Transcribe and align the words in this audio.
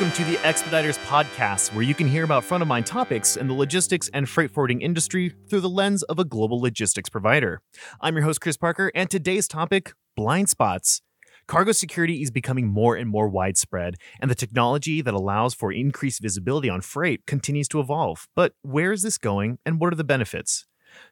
welcome 0.00 0.16
to 0.16 0.30
the 0.32 0.46
Expeditors 0.46 0.96
Podcast, 0.96 1.74
where 1.74 1.82
you 1.82 1.94
can 1.94 2.08
hear 2.08 2.24
about 2.24 2.42
front 2.42 2.62
of 2.62 2.68
mind 2.68 2.86
topics 2.86 3.36
in 3.36 3.48
the 3.48 3.52
logistics 3.52 4.08
and 4.14 4.26
freight 4.26 4.50
forwarding 4.50 4.80
industry 4.80 5.34
through 5.50 5.60
the 5.60 5.68
lens 5.68 6.02
of 6.04 6.18
a 6.18 6.24
global 6.24 6.58
logistics 6.58 7.10
provider. 7.10 7.60
I'm 8.00 8.14
your 8.14 8.24
host, 8.24 8.40
Chris 8.40 8.56
Parker, 8.56 8.90
and 8.94 9.10
today's 9.10 9.46
topic 9.46 9.92
blind 10.16 10.48
spots. 10.48 11.02
Cargo 11.46 11.72
security 11.72 12.22
is 12.22 12.30
becoming 12.30 12.66
more 12.66 12.96
and 12.96 13.10
more 13.10 13.28
widespread, 13.28 13.96
and 14.22 14.30
the 14.30 14.34
technology 14.34 15.02
that 15.02 15.12
allows 15.12 15.52
for 15.52 15.70
increased 15.70 16.22
visibility 16.22 16.70
on 16.70 16.80
freight 16.80 17.26
continues 17.26 17.68
to 17.68 17.78
evolve. 17.78 18.26
But 18.34 18.54
where 18.62 18.92
is 18.92 19.02
this 19.02 19.18
going, 19.18 19.58
and 19.66 19.78
what 19.78 19.92
are 19.92 19.96
the 19.96 20.02
benefits? 20.02 20.64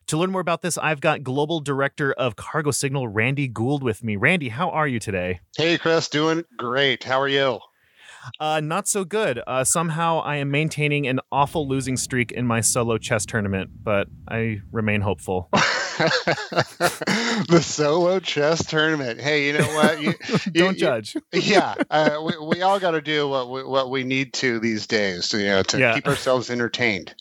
To 0.07 0.17
learn 0.17 0.31
more 0.31 0.41
about 0.41 0.63
this, 0.63 0.79
I've 0.79 1.03
got 1.03 1.23
Global 1.23 1.61
Director 1.61 2.15
of 2.15 2.37
Cargo 2.37 2.71
Signal, 2.71 3.07
Randy 3.07 3.49
Gould, 3.49 3.83
with 3.83 4.03
me. 4.03 4.17
Randy, 4.17 4.49
how 4.49 4.71
are 4.71 4.89
you 4.89 4.99
today? 4.99 5.41
Hey, 5.59 5.77
Chris, 5.77 6.09
doing 6.09 6.43
great. 6.57 7.05
How 7.05 7.21
are 7.21 7.29
you? 7.29 7.61
Uh, 8.41 8.61
not 8.61 8.89
so 8.89 9.05
good. 9.05 9.41
Uh, 9.47 9.65
somehow 9.65 10.21
I 10.21 10.37
am 10.37 10.51
maintaining 10.51 11.07
an 11.07 11.21
awful 11.31 11.69
losing 11.69 11.97
streak 11.97 12.33
in 12.33 12.47
my 12.47 12.61
solo 12.61 12.99
chess 12.99 13.27
tournament, 13.27 13.71
but 13.83 14.09
I 14.29 14.61
remain 14.73 15.01
hopeful. 15.01 15.49
the 15.99 17.61
solo 17.63 18.21
chess 18.21 18.65
tournament. 18.65 19.21
Hey, 19.21 19.47
you 19.47 19.53
know 19.55 19.67
what? 19.67 20.01
You, 20.01 20.15
Don't 20.53 20.75
you, 20.75 20.81
judge. 20.81 21.17
yeah, 21.33 21.75
uh, 21.91 22.23
we, 22.25 22.39
we 22.47 22.63
all 22.63 22.79
got 22.79 22.93
to 22.93 23.01
do 23.01 23.29
what 23.29 23.51
we, 23.51 23.65
what 23.65 23.91
we 23.91 24.05
need 24.05 24.33
to 24.35 24.61
these 24.61 24.87
days, 24.87 25.29
to, 25.31 25.39
you 25.39 25.47
know, 25.47 25.63
to 25.65 25.79
yeah. 25.79 25.95
keep 25.95 26.07
ourselves 26.07 26.51
entertained. 26.51 27.15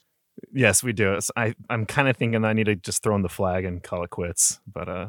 Yes, 0.54 0.84
we 0.84 0.94
do. 0.94 1.18
I 1.36 1.56
I'm 1.70 1.88
kind 1.88 2.08
of 2.08 2.16
thinking 2.16 2.46
I 2.46 2.54
need 2.54 2.66
to 2.66 2.76
just 2.76 3.02
throw 3.02 3.16
in 3.16 3.24
the 3.24 3.30
flag 3.30 3.66
and 3.66 3.82
call 3.82 4.04
it 4.04 4.12
quits, 4.12 4.60
but 4.72 4.88
uh. 4.88 5.08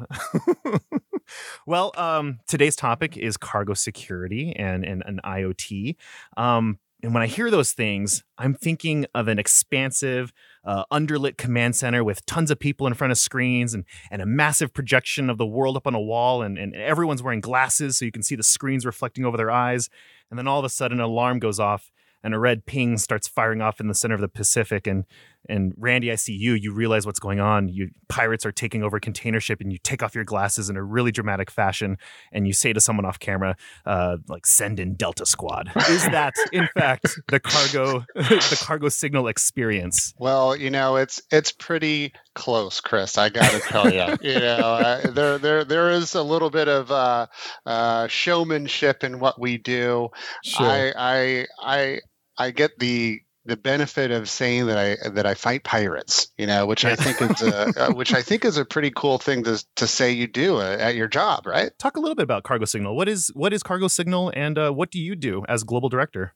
Well, 1.65 1.91
um, 1.95 2.39
today's 2.47 2.75
topic 2.75 3.17
is 3.17 3.37
cargo 3.37 3.73
security 3.73 4.53
and 4.55 4.83
and, 4.85 5.03
and 5.05 5.21
IoT. 5.23 5.95
Um, 6.37 6.79
and 7.01 7.13
when 7.13 7.23
I 7.23 7.27
hear 7.27 7.49
those 7.49 7.71
things, 7.71 8.23
I'm 8.37 8.53
thinking 8.53 9.05
of 9.15 9.29
an 9.29 9.39
expansive, 9.39 10.33
uh, 10.65 10.83
underlit 10.91 11.37
command 11.37 11.77
center 11.77 12.03
with 12.03 12.25
tons 12.25 12.51
of 12.51 12.59
people 12.59 12.87
in 12.87 12.93
front 12.93 13.11
of 13.11 13.17
screens 13.17 13.73
and, 13.73 13.85
and 14.11 14.21
a 14.21 14.25
massive 14.25 14.73
projection 14.73 15.29
of 15.29 15.37
the 15.37 15.45
world 15.45 15.77
up 15.77 15.87
on 15.87 15.95
a 15.95 15.99
wall, 15.99 16.41
and, 16.41 16.57
and 16.57 16.75
everyone's 16.75 17.23
wearing 17.23 17.39
glasses 17.39 17.97
so 17.97 18.03
you 18.03 18.11
can 18.11 18.23
see 18.23 18.35
the 18.35 18.43
screens 18.43 18.85
reflecting 18.85 19.23
over 19.23 19.37
their 19.37 19.51
eyes. 19.51 19.89
And 20.29 20.37
then 20.37 20.47
all 20.47 20.59
of 20.59 20.65
a 20.65 20.69
sudden, 20.69 20.99
an 20.99 21.05
alarm 21.05 21.39
goes 21.39 21.59
off, 21.59 21.89
and 22.21 22.33
a 22.33 22.39
red 22.39 22.65
ping 22.65 22.97
starts 22.97 23.29
firing 23.29 23.61
off 23.61 23.79
in 23.79 23.87
the 23.87 23.93
center 23.93 24.15
of 24.15 24.21
the 24.21 24.27
Pacific. 24.27 24.85
And 24.85 25.05
and 25.47 25.73
Randy, 25.77 26.11
I 26.11 26.15
see 26.15 26.33
you. 26.33 26.53
You 26.53 26.73
realize 26.73 27.05
what's 27.05 27.19
going 27.19 27.39
on. 27.39 27.69
You 27.69 27.89
pirates 28.07 28.45
are 28.45 28.51
taking 28.51 28.83
over 28.83 28.99
container 28.99 29.39
ship, 29.39 29.61
and 29.61 29.71
you 29.71 29.77
take 29.83 30.03
off 30.03 30.15
your 30.15 30.23
glasses 30.23 30.69
in 30.69 30.75
a 30.75 30.83
really 30.83 31.11
dramatic 31.11 31.49
fashion, 31.49 31.97
and 32.31 32.45
you 32.45 32.53
say 32.53 32.73
to 32.73 32.81
someone 32.81 33.05
off 33.05 33.19
camera, 33.19 33.55
uh, 33.85 34.17
like, 34.27 34.45
"Send 34.45 34.79
in 34.79 34.95
Delta 34.95 35.25
Squad." 35.25 35.71
Is 35.89 36.03
that 36.03 36.33
in 36.51 36.67
fact 36.77 37.07
the 37.29 37.39
cargo 37.39 38.05
the 38.15 38.63
cargo 38.65 38.89
signal 38.89 39.27
experience? 39.27 40.13
Well, 40.17 40.55
you 40.55 40.69
know, 40.69 40.97
it's 40.97 41.21
it's 41.31 41.51
pretty 41.51 42.13
close, 42.35 42.81
Chris. 42.81 43.17
I 43.17 43.29
got 43.29 43.49
to 43.51 43.59
tell 43.59 43.91
you, 43.91 44.17
you 44.21 44.39
know, 44.39 44.57
uh, 44.57 45.11
there 45.11 45.37
there 45.37 45.63
there 45.63 45.89
is 45.91 46.15
a 46.15 46.23
little 46.23 46.49
bit 46.49 46.67
of 46.67 46.91
uh, 46.91 47.27
uh 47.65 48.07
showmanship 48.07 49.03
in 49.03 49.19
what 49.19 49.39
we 49.39 49.57
do. 49.57 50.09
Sure. 50.43 50.67
I 50.67 50.93
I 50.97 51.47
I 51.61 51.99
I 52.37 52.51
get 52.51 52.77
the 52.79 53.21
the 53.49 53.57
benefit 53.57 54.11
of 54.11 54.29
saying 54.29 54.67
that 54.67 54.77
I 54.77 55.09
that 55.09 55.25
I 55.25 55.33
fight 55.33 55.63
pirates, 55.63 56.31
you 56.37 56.47
know, 56.47 56.65
which 56.65 56.85
I 56.85 56.95
think 56.95 57.21
is 57.21 57.41
a, 57.41 57.73
uh, 57.89 57.93
which 57.93 58.13
I 58.13 58.21
think 58.21 58.45
is 58.45 58.57
a 58.57 58.65
pretty 58.65 58.91
cool 58.95 59.17
thing 59.17 59.43
to 59.43 59.63
to 59.75 59.87
say 59.87 60.11
you 60.11 60.27
do 60.27 60.57
uh, 60.57 60.77
at 60.79 60.95
your 60.95 61.07
job, 61.07 61.45
right? 61.45 61.71
Talk 61.77 61.97
a 61.97 61.99
little 61.99 62.15
bit 62.15 62.23
about 62.23 62.43
Cargo 62.43 62.65
Signal. 62.65 62.95
What 62.95 63.09
is 63.09 63.31
what 63.33 63.53
is 63.53 63.63
Cargo 63.63 63.87
Signal, 63.87 64.31
and 64.35 64.57
uh, 64.57 64.71
what 64.71 64.91
do 64.91 64.99
you 64.99 65.15
do 65.15 65.43
as 65.49 65.63
global 65.63 65.89
director? 65.89 66.33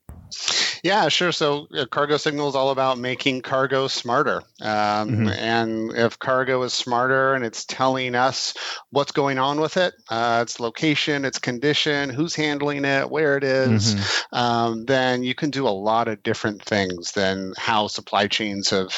Yeah, 0.84 1.08
sure. 1.08 1.32
So 1.32 1.66
uh, 1.74 1.86
cargo 1.86 2.18
signal 2.18 2.50
is 2.50 2.54
all 2.54 2.68
about 2.68 2.98
making 2.98 3.40
cargo 3.40 3.88
smarter. 3.88 4.42
Um, 4.60 5.08
mm-hmm. 5.08 5.28
And 5.28 5.92
if 5.96 6.18
cargo 6.18 6.62
is 6.62 6.74
smarter 6.74 7.32
and 7.32 7.42
it's 7.42 7.64
telling 7.64 8.14
us 8.14 8.52
what's 8.90 9.10
going 9.10 9.38
on 9.38 9.62
with 9.62 9.78
it, 9.78 9.94
uh, 10.10 10.40
its 10.42 10.60
location, 10.60 11.24
its 11.24 11.38
condition, 11.38 12.10
who's 12.10 12.34
handling 12.34 12.84
it, 12.84 13.10
where 13.10 13.38
it 13.38 13.44
is, 13.44 13.94
mm-hmm. 13.94 14.36
um, 14.36 14.84
then 14.84 15.22
you 15.22 15.34
can 15.34 15.48
do 15.48 15.66
a 15.66 15.70
lot 15.70 16.06
of 16.06 16.22
different 16.22 16.62
things 16.62 17.12
than 17.12 17.54
how 17.56 17.86
supply 17.86 18.26
chains 18.26 18.68
have 18.68 18.92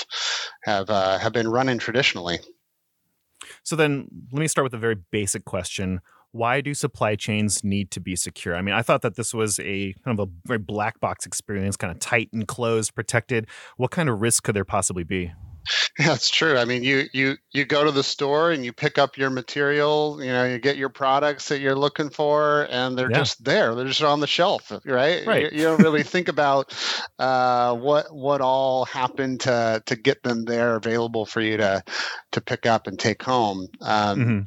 have 0.65 0.91
uh, 0.91 1.19
have 1.19 1.33
been 1.33 1.49
running 1.49 1.79
traditionally. 1.79 2.41
So 3.63 3.77
then, 3.77 4.09
let 4.33 4.41
me 4.41 4.49
start 4.49 4.65
with 4.65 4.75
a 4.75 4.79
very 4.79 4.97
basic 5.13 5.45
question 5.45 6.01
why 6.37 6.61
do 6.61 6.75
supply 6.75 7.17
chains 7.17 7.65
need 7.65 7.91
to 7.93 8.01
be 8.01 8.17
secure? 8.17 8.55
I 8.55 8.63
mean, 8.63 8.75
I 8.75 8.83
thought 8.83 9.03
that 9.03 9.17
this 9.17 9.33
was 9.33 9.59
a 9.61 9.95
kind 10.05 10.19
of 10.19 10.29
a 10.29 10.31
very 10.47 10.59
black 10.59 11.01
box 11.01 11.27
experience, 11.27 11.77
kind 11.77 11.91
of 11.91 11.99
tight 11.99 12.31
and 12.33 12.47
closed, 12.47 12.95
protected. 12.95 13.47
What 13.77 13.91
kind 13.91 14.09
of 14.09 14.21
risk 14.21 14.45
could 14.45 14.55
there 14.55 14.65
possibly 14.65 15.05
be? 15.05 15.33
That's 15.99 16.31
true. 16.31 16.57
I 16.57 16.65
mean, 16.65 16.85
you 16.85 17.05
you 17.13 17.37
you 17.53 17.65
go 17.65 17.85
to 17.85 17.91
the 17.91 18.03
store 18.03 18.51
and 18.51 18.65
you 18.65 18.73
pick 18.73 18.99
up 18.99 19.17
your 19.17 19.31
material. 19.31 20.19
You 20.23 20.31
know, 20.31 20.45
you 20.45 20.59
get 20.59 20.77
your 20.77 20.91
products 20.91 21.49
that 21.49 21.61
you're 21.61 21.75
looking 21.75 22.11
for, 22.11 22.69
and 22.71 22.97
they're 22.97 23.11
yeah. 23.11 23.19
just 23.19 23.43
there. 23.43 23.75
They're 23.75 23.87
just 23.87 24.03
on 24.03 24.21
the 24.21 24.27
shelf, 24.27 24.71
right? 24.85 25.27
Right. 25.27 25.53
You, 25.53 25.59
you 25.59 25.65
don't 25.65 25.83
really 25.83 26.03
think 26.03 26.29
about 26.29 26.73
uh, 27.19 27.75
what 27.75 28.15
what 28.15 28.41
all 28.41 28.85
happened 28.85 29.41
to 29.41 29.83
to 29.87 29.97
get 29.97 30.23
them 30.23 30.45
there 30.45 30.77
available 30.77 31.27
for 31.27 31.41
you 31.41 31.57
to 31.57 31.83
to 32.33 32.41
pick 32.41 32.67
up 32.67 32.87
and 32.87 32.99
take 32.99 33.23
home. 33.23 33.67
Um, 33.81 34.19
mm-hmm. 34.19 34.41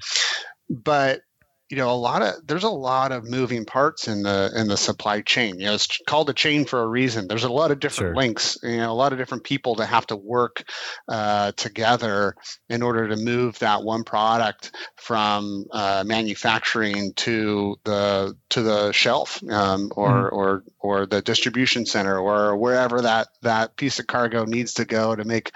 But 0.69 1.21
you 1.69 1.78
know 1.78 1.91
a 1.91 1.94
lot 1.94 2.22
of 2.22 2.47
there's 2.47 2.63
a 2.63 2.69
lot 2.69 3.12
of 3.12 3.30
moving 3.30 3.63
parts 3.63 4.07
in 4.07 4.24
the 4.24 4.52
in 4.56 4.68
the 4.68 4.78
supply 4.78 5.22
chain. 5.22 5.59
You 5.59 5.68
know 5.68 5.74
it's 5.75 6.00
called 6.07 6.30
a 6.30 6.34
chain 6.34 6.66
for 6.66 6.81
a 6.81 6.88
reason. 6.88 7.28
There's 7.28 7.44
a 7.44 7.52
lot 7.52 7.72
of 7.72 7.80
different 7.80 8.09
sure. 8.09 8.16
links 8.16 8.57
you 8.63 8.78
know 8.78 8.91
a 8.91 8.94
lot 8.94 9.13
of 9.13 9.19
different 9.19 9.44
people 9.44 9.75
that 9.75 9.85
have 9.85 10.07
to 10.07 10.16
work 10.16 10.63
uh, 11.07 11.52
together 11.53 12.35
in 12.69 12.81
order 12.81 13.07
to 13.07 13.16
move 13.16 13.59
that 13.59 13.84
one 13.84 14.03
product 14.03 14.72
from 14.96 15.66
uh, 15.72 16.03
manufacturing 16.06 17.13
to 17.13 17.75
the 17.84 18.36
to 18.50 18.63
the 18.63 18.91
shelf 18.91 19.41
um, 19.50 19.91
or 19.96 20.09
mm 20.09 20.19
or 20.30 20.63
or 20.80 21.06
the 21.06 21.22
distribution 21.22 21.86
center 21.86 22.18
or 22.19 22.56
wherever 22.56 23.01
that 23.01 23.28
that 23.41 23.75
piece 23.75 24.00
of 24.00 24.07
cargo 24.07 24.46
needs 24.46 24.74
to 24.75 24.86
go 24.86 25.16
to 25.16 25.25
make 25.25 25.51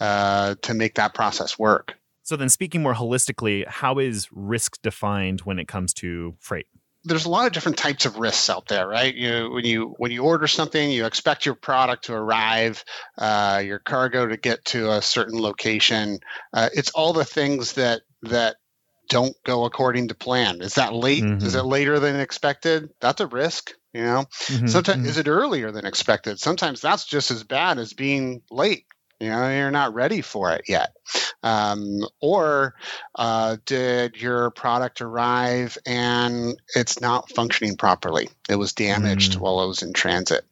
uh, 0.00 0.54
to 0.62 0.74
make 0.74 0.94
that 0.94 1.14
process 1.14 1.58
work 1.58 1.94
so 2.22 2.36
then 2.36 2.48
speaking 2.48 2.82
more 2.82 2.94
holistically, 2.94 3.66
how 3.66 3.98
is 3.98 4.28
risk 4.32 4.80
defined 4.82 5.40
when 5.40 5.58
it 5.58 5.68
comes 5.68 5.92
to 5.94 6.36
freight? 6.40 6.66
there's 7.04 7.24
a 7.24 7.30
lot 7.30 7.46
of 7.46 7.52
different 7.52 7.78
types 7.78 8.06
of 8.06 8.18
risks 8.18 8.48
out 8.48 8.68
there, 8.68 8.86
right? 8.86 9.14
You 9.14 9.50
when 9.50 9.64
you 9.64 9.94
when 9.98 10.12
you 10.12 10.22
order 10.22 10.46
something, 10.46 10.90
you 10.90 11.06
expect 11.06 11.46
your 11.46 11.54
product 11.54 12.04
to 12.04 12.14
arrive, 12.14 12.84
uh, 13.18 13.62
your 13.64 13.78
cargo 13.78 14.26
to 14.26 14.36
get 14.36 14.64
to 14.66 14.92
a 14.92 15.02
certain 15.02 15.40
location. 15.40 16.20
Uh, 16.52 16.68
it's 16.72 16.90
all 16.90 17.12
the 17.12 17.24
things 17.24 17.74
that 17.74 18.02
that 18.22 18.56
don't 19.08 19.34
go 19.44 19.64
according 19.64 20.08
to 20.08 20.14
plan. 20.14 20.62
Is 20.62 20.74
that 20.74 20.94
late? 20.94 21.24
Mm-hmm. 21.24 21.44
Is 21.44 21.54
it 21.54 21.64
later 21.64 21.98
than 21.98 22.20
expected? 22.20 22.90
That's 23.00 23.20
a 23.20 23.26
risk. 23.26 23.72
You 23.92 24.04
know, 24.04 24.24
mm-hmm, 24.46 24.68
sometimes 24.68 25.00
mm-hmm. 25.00 25.08
is 25.08 25.18
it 25.18 25.28
earlier 25.28 25.70
than 25.70 25.84
expected? 25.84 26.40
Sometimes 26.40 26.80
that's 26.80 27.04
just 27.04 27.30
as 27.30 27.44
bad 27.44 27.78
as 27.78 27.92
being 27.92 28.42
late. 28.50 28.86
You 29.22 29.28
know, 29.28 29.48
you're 29.48 29.70
not 29.70 29.94
ready 29.94 30.20
for 30.20 30.50
it 30.50 30.64
yet. 30.66 30.96
Um, 31.44 32.00
or 32.20 32.74
uh, 33.14 33.56
did 33.64 34.16
your 34.16 34.50
product 34.50 35.00
arrive 35.00 35.78
and 35.86 36.60
it's 36.74 37.00
not 37.00 37.30
functioning 37.30 37.76
properly? 37.76 38.30
It 38.48 38.56
was 38.56 38.72
damaged 38.72 39.34
mm. 39.34 39.40
while 39.40 39.62
it 39.62 39.68
was 39.68 39.82
in 39.82 39.92
transit. 39.92 40.44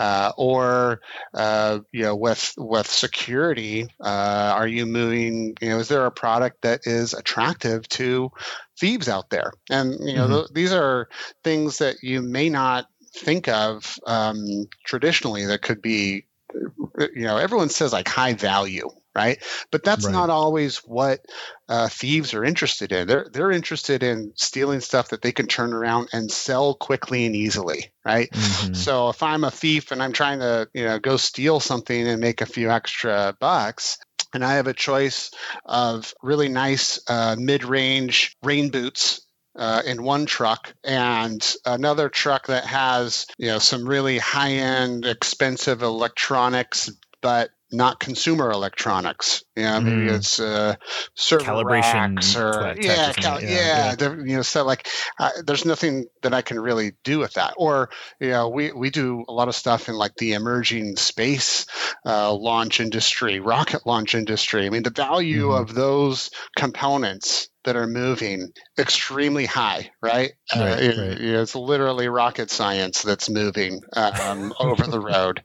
Uh, 0.00 0.32
or 0.36 1.00
uh, 1.32 1.78
you 1.92 2.02
know, 2.02 2.16
with 2.16 2.54
with 2.58 2.88
security, 2.88 3.86
uh, 4.00 4.52
are 4.56 4.66
you 4.66 4.84
moving? 4.84 5.54
You 5.60 5.68
know, 5.68 5.78
is 5.78 5.86
there 5.86 6.04
a 6.04 6.10
product 6.10 6.62
that 6.62 6.80
is 6.86 7.14
attractive 7.14 7.88
to 7.90 8.32
thieves 8.80 9.08
out 9.08 9.30
there? 9.30 9.52
And 9.70 9.92
you 10.00 10.16
know, 10.16 10.24
mm-hmm. 10.24 10.32
th- 10.34 10.48
these 10.54 10.72
are 10.72 11.08
things 11.44 11.78
that 11.78 12.02
you 12.02 12.20
may 12.20 12.50
not 12.50 12.86
think 13.14 13.48
of 13.48 13.98
um, 14.06 14.68
traditionally 14.84 15.46
that 15.46 15.62
could 15.62 15.82
be 15.82 16.24
you 16.54 17.22
know 17.22 17.36
everyone 17.36 17.68
says 17.68 17.92
like 17.92 18.08
high 18.08 18.34
value 18.34 18.88
right 19.14 19.42
but 19.70 19.84
that's 19.84 20.04
right. 20.04 20.12
not 20.12 20.30
always 20.30 20.78
what 20.78 21.20
uh, 21.68 21.88
thieves 21.88 22.34
are 22.34 22.44
interested 22.44 22.92
in 22.92 23.06
they're 23.06 23.26
they're 23.32 23.50
interested 23.50 24.02
in 24.02 24.32
stealing 24.36 24.80
stuff 24.80 25.08
that 25.08 25.22
they 25.22 25.32
can 25.32 25.46
turn 25.46 25.72
around 25.72 26.08
and 26.12 26.30
sell 26.30 26.74
quickly 26.74 27.26
and 27.26 27.34
easily 27.36 27.90
right 28.04 28.30
mm-hmm. 28.30 28.74
so 28.74 29.08
if 29.08 29.22
i'm 29.22 29.44
a 29.44 29.50
thief 29.50 29.92
and 29.92 30.02
i'm 30.02 30.12
trying 30.12 30.40
to 30.40 30.68
you 30.74 30.84
know 30.84 30.98
go 30.98 31.16
steal 31.16 31.60
something 31.60 32.06
and 32.06 32.20
make 32.20 32.40
a 32.40 32.46
few 32.46 32.70
extra 32.70 33.36
bucks 33.38 33.98
and 34.34 34.44
I 34.44 34.54
have 34.54 34.66
a 34.66 34.74
choice 34.74 35.30
of 35.64 36.12
really 36.22 36.48
nice 36.48 37.00
uh, 37.08 37.36
mid-range 37.38 38.36
rain 38.42 38.68
boots 38.70 39.26
uh, 39.58 39.82
in 39.84 40.02
one 40.02 40.24
truck 40.26 40.72
and 40.84 41.54
another 41.66 42.08
truck 42.08 42.46
that 42.46 42.64
has 42.64 43.26
you 43.38 43.48
know 43.48 43.58
some 43.58 43.86
really 43.86 44.18
high 44.18 44.52
end 44.52 45.04
expensive 45.04 45.82
electronics 45.82 46.90
but 47.20 47.50
not 47.70 48.00
consumer 48.00 48.50
electronics. 48.50 49.42
Yeah, 49.54 49.78
maybe 49.80 50.06
Mm. 50.06 50.14
it's 50.16 50.40
uh, 50.40 50.76
server 51.14 51.44
Calibration 51.44 52.16
racks 52.16 52.36
or 52.36 52.74
yeah, 52.80 53.12
cal- 53.12 53.42
yeah, 53.42 53.48
yeah, 53.50 53.94
yeah. 53.98 54.14
you 54.24 54.36
know, 54.36 54.42
so 54.42 54.64
like 54.64 54.88
uh, 55.18 55.30
there's 55.44 55.64
nothing 55.66 56.06
that 56.22 56.32
I 56.32 56.40
can 56.42 56.58
really 56.58 56.92
do 57.04 57.18
with 57.18 57.34
that. 57.34 57.54
Or 57.58 57.90
you 58.20 58.30
know, 58.30 58.48
we 58.48 58.72
we 58.72 58.90
do 58.90 59.24
a 59.28 59.32
lot 59.32 59.48
of 59.48 59.54
stuff 59.54 59.88
in 59.88 59.96
like 59.96 60.14
the 60.14 60.32
emerging 60.32 60.96
space 60.96 61.66
uh, 62.06 62.32
launch 62.32 62.80
industry, 62.80 63.40
rocket 63.40 63.84
launch 63.86 64.14
industry. 64.14 64.64
I 64.66 64.70
mean, 64.70 64.82
the 64.82 64.90
value 64.90 65.48
Mhm. 65.48 65.60
of 65.60 65.74
those 65.74 66.30
components 66.56 67.48
that 67.64 67.76
are 67.76 67.86
moving 67.86 68.48
extremely 68.78 69.44
high, 69.44 69.90
right? 70.00 70.32
uh, 70.54 70.76
it- 70.80 70.96
right. 70.98 71.20
it's 71.20 71.54
literally 71.54 72.08
rocket 72.08 72.50
science 72.50 73.02
that's 73.02 73.28
moving 73.28 73.80
um, 73.94 74.52
over 74.60 74.86
the 74.86 75.00
road. 75.00 75.42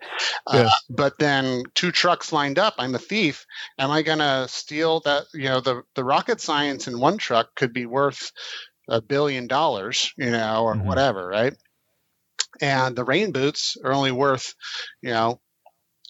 Uh, 0.48 0.70
but 0.90 1.18
then 1.18 1.64
two 1.74 1.92
trucks 1.92 2.32
lined 2.32 2.60
up. 2.60 2.76
I'm 2.78 2.96
a 2.96 3.00
thief. 3.00 3.46
Am 3.78 3.92
I 3.92 4.02
going 4.04 4.20
to 4.20 4.48
steal 4.48 5.02
that? 5.02 5.26
You 5.34 5.46
know, 5.46 5.60
the 5.60 5.84
the 5.96 6.04
rocket 6.04 6.40
science 6.40 6.88
in 6.88 7.00
one 7.00 7.18
truck 7.18 7.56
could 7.56 7.74
be 7.74 7.86
worth 7.86 8.32
a 8.88 9.02
billion 9.02 9.48
dollars, 9.48 10.14
you 10.18 10.32
know, 10.32 10.64
or 10.64 10.76
Mhm. 10.76 10.86
whatever, 10.86 11.28
right? 11.28 11.54
And 12.62 12.96
the 12.96 13.04
rain 13.04 13.32
boots 13.32 13.78
are 13.84 13.94
only 13.94 14.12
worth, 14.12 14.54
you 15.02 15.10
know, 15.10 15.42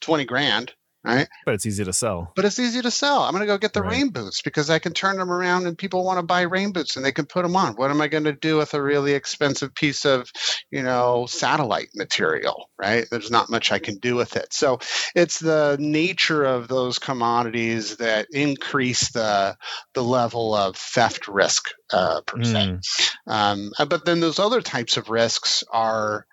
twenty 0.02 0.26
grand, 0.26 0.74
right? 1.04 1.28
But 1.46 1.56
it's 1.56 1.66
easy 1.66 1.84
to 1.84 1.94
sell. 1.94 2.32
But 2.36 2.46
it's 2.46 2.60
easy 2.60 2.82
to 2.82 2.92
sell. 2.92 3.24
I'm 3.24 3.32
going 3.32 3.42
to 3.42 3.48
go 3.48 3.58
get 3.58 3.74
the 3.74 3.82
Right. 3.82 3.92
rain 3.92 4.10
boots 4.10 4.42
because 4.42 4.70
I 4.70 4.80
can 4.80 4.94
turn 4.94 5.18
them 5.18 5.32
around 5.32 5.68
and 5.68 5.78
people 5.78 6.06
want 6.06 6.20
to 6.20 6.24
buy 6.24 6.42
rain 6.42 6.72
boots 6.72 6.96
and 6.96 7.06
they 7.06 7.12
can 7.12 7.26
put 7.26 7.44
them 7.44 7.56
on. 7.56 7.74
What 7.74 7.92
am 7.92 8.00
I 8.02 8.08
going 8.08 8.24
to 8.24 8.34
do 8.34 8.58
with 8.58 8.74
a 8.74 8.82
really 8.82 9.14
expensive 9.14 9.76
piece 9.76 10.06
of, 10.06 10.32
you 10.72 10.84
know, 10.84 11.26
satellite 11.28 11.90
material, 11.96 12.70
right? 12.78 13.06
There's 13.10 13.32
not 13.32 13.50
much 13.50 13.72
I 13.72 13.80
can 13.80 13.98
do 13.98 14.16
with 14.16 14.38
it. 14.38 14.54
So 14.54 14.80
it's 15.16 15.40
the 15.40 15.76
nature 15.80 16.44
of 16.44 16.68
those 16.68 17.00
commodities 17.00 17.98
that 17.98 18.28
increase 18.32 19.12
the 19.12 19.58
the 19.94 20.04
level 20.04 20.56
of 20.56 20.76
theft 20.78 21.28
risk 21.28 21.72
uh, 21.92 22.22
per 22.22 22.44
se. 22.44 22.60
Mm. 22.60 22.82
Um, 23.28 23.72
uh, 23.78 23.86
but 23.86 24.06
then 24.06 24.20
those 24.20 24.40
other 24.40 24.62
types 24.62 24.98
of 24.98 25.10
risks 25.10 25.64
are 25.72 26.26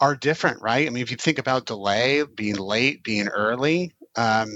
are 0.00 0.16
different, 0.16 0.62
right? 0.62 0.86
I 0.86 0.90
mean, 0.90 1.02
if 1.02 1.10
you 1.10 1.16
think 1.16 1.38
about 1.38 1.66
delay, 1.66 2.22
being 2.22 2.56
late, 2.56 3.04
being 3.04 3.28
early, 3.28 3.92
um, 4.16 4.48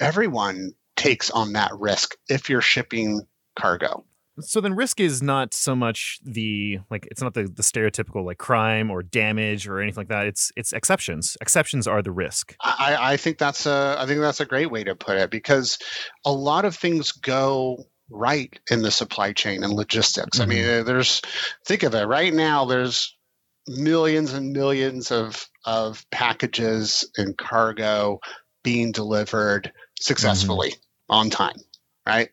everyone 0.00 0.72
takes 0.96 1.30
on 1.30 1.54
that 1.54 1.72
risk 1.78 2.16
if 2.28 2.50
you're 2.50 2.60
shipping 2.60 3.22
cargo. 3.58 4.04
So 4.40 4.60
then 4.60 4.74
risk 4.74 5.00
is 5.00 5.22
not 5.22 5.52
so 5.52 5.74
much 5.74 6.18
the 6.22 6.78
like 6.90 7.06
it's 7.10 7.20
not 7.20 7.34
the, 7.34 7.44
the 7.44 7.62
stereotypical 7.62 8.24
like 8.24 8.38
crime 8.38 8.90
or 8.90 9.02
damage 9.02 9.68
or 9.68 9.80
anything 9.80 10.00
like 10.00 10.08
that. 10.08 10.26
It's 10.26 10.50
it's 10.56 10.72
exceptions. 10.72 11.36
Exceptions 11.40 11.86
are 11.86 12.00
the 12.00 12.12
risk. 12.12 12.54
I, 12.60 12.96
I 13.12 13.16
think 13.16 13.38
that's 13.38 13.66
a 13.66 13.96
I 13.98 14.06
think 14.06 14.20
that's 14.20 14.40
a 14.40 14.46
great 14.46 14.70
way 14.70 14.84
to 14.84 14.94
put 14.94 15.18
it 15.18 15.30
because 15.30 15.78
a 16.24 16.32
lot 16.32 16.64
of 16.64 16.76
things 16.76 17.12
go 17.12 17.84
right 18.08 18.58
in 18.70 18.82
the 18.82 18.90
supply 18.90 19.32
chain 19.32 19.62
and 19.62 19.72
logistics. 19.72 20.40
I 20.40 20.46
mean, 20.46 20.64
uh, 20.64 20.82
there's 20.84 21.22
think 21.66 21.82
of 21.82 21.94
it 21.94 22.04
right 22.04 22.32
now. 22.32 22.64
There's 22.64 23.16
millions 23.66 24.32
and 24.32 24.52
millions 24.52 25.10
of 25.10 25.48
of 25.64 26.04
packages 26.10 27.10
and 27.16 27.36
cargo 27.36 28.20
being 28.62 28.92
delivered 28.92 29.72
successfully 30.00 30.74
on 31.08 31.30
time, 31.30 31.56
right? 32.06 32.30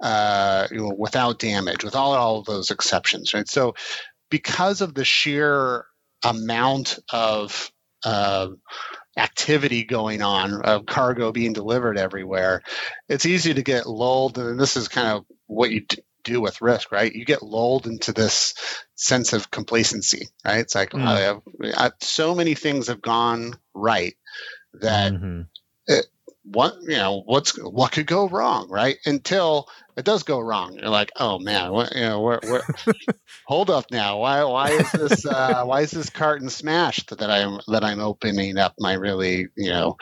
Uh, 0.00 0.66
you 0.70 0.78
know, 0.78 0.94
without 0.96 1.38
damage, 1.38 1.84
with 1.84 1.96
all 1.96 2.14
all 2.14 2.38
of 2.38 2.46
those 2.46 2.70
exceptions, 2.70 3.34
right? 3.34 3.48
So, 3.48 3.74
because 4.30 4.80
of 4.80 4.94
the 4.94 5.04
sheer 5.04 5.86
amount 6.24 6.98
of 7.12 7.72
uh, 8.04 8.48
activity 9.16 9.84
going 9.84 10.22
on 10.22 10.62
of 10.62 10.86
cargo 10.86 11.32
being 11.32 11.52
delivered 11.52 11.98
everywhere, 11.98 12.62
it's 13.08 13.26
easy 13.26 13.54
to 13.54 13.62
get 13.62 13.86
lulled. 13.86 14.38
And 14.38 14.58
this 14.58 14.76
is 14.76 14.88
kind 14.88 15.08
of 15.08 15.24
what 15.46 15.70
you 15.70 15.82
do 16.28 16.40
with 16.40 16.62
risk, 16.62 16.92
right? 16.92 17.12
You 17.12 17.24
get 17.24 17.42
lulled 17.42 17.86
into 17.86 18.12
this 18.12 18.54
sense 18.94 19.32
of 19.32 19.50
complacency, 19.50 20.28
right? 20.44 20.60
It's 20.60 20.74
like, 20.74 20.92
Mm. 20.92 21.06
I 21.06 21.20
have, 21.20 21.40
I, 21.76 21.92
so 22.00 22.34
many 22.34 22.54
things 22.54 22.88
have 22.88 23.02
gone 23.02 23.54
right 23.74 24.14
that 24.80 25.12
Mhm. 25.12 25.46
what 26.44 26.76
you 26.82 26.96
know 26.96 27.22
what's 27.26 27.52
what 27.58 27.92
could 27.92 28.06
go 28.06 28.28
wrong 28.28 28.70
right 28.70 28.96
until 29.04 29.68
it 29.96 30.04
does 30.04 30.22
go 30.22 30.40
wrong 30.40 30.78
you're 30.78 30.88
like 30.88 31.12
oh 31.16 31.38
man 31.38 31.72
what 31.72 31.94
you 31.94 32.00
know 32.02 32.20
where, 32.22 32.40
where 32.42 32.64
hold 33.44 33.70
up 33.70 33.90
now 33.90 34.18
why 34.18 34.42
why 34.44 34.70
is 34.70 34.92
this 34.92 35.26
uh 35.26 35.62
why 35.64 35.82
is 35.82 35.90
this 35.90 36.10
carton 36.10 36.48
smashed 36.48 37.16
that 37.18 37.30
i'm 37.30 37.60
that 37.68 37.84
i'm 37.84 38.00
opening 38.00 38.56
up 38.58 38.74
my 38.78 38.94
really 38.94 39.48
you 39.56 39.70
know 39.70 39.96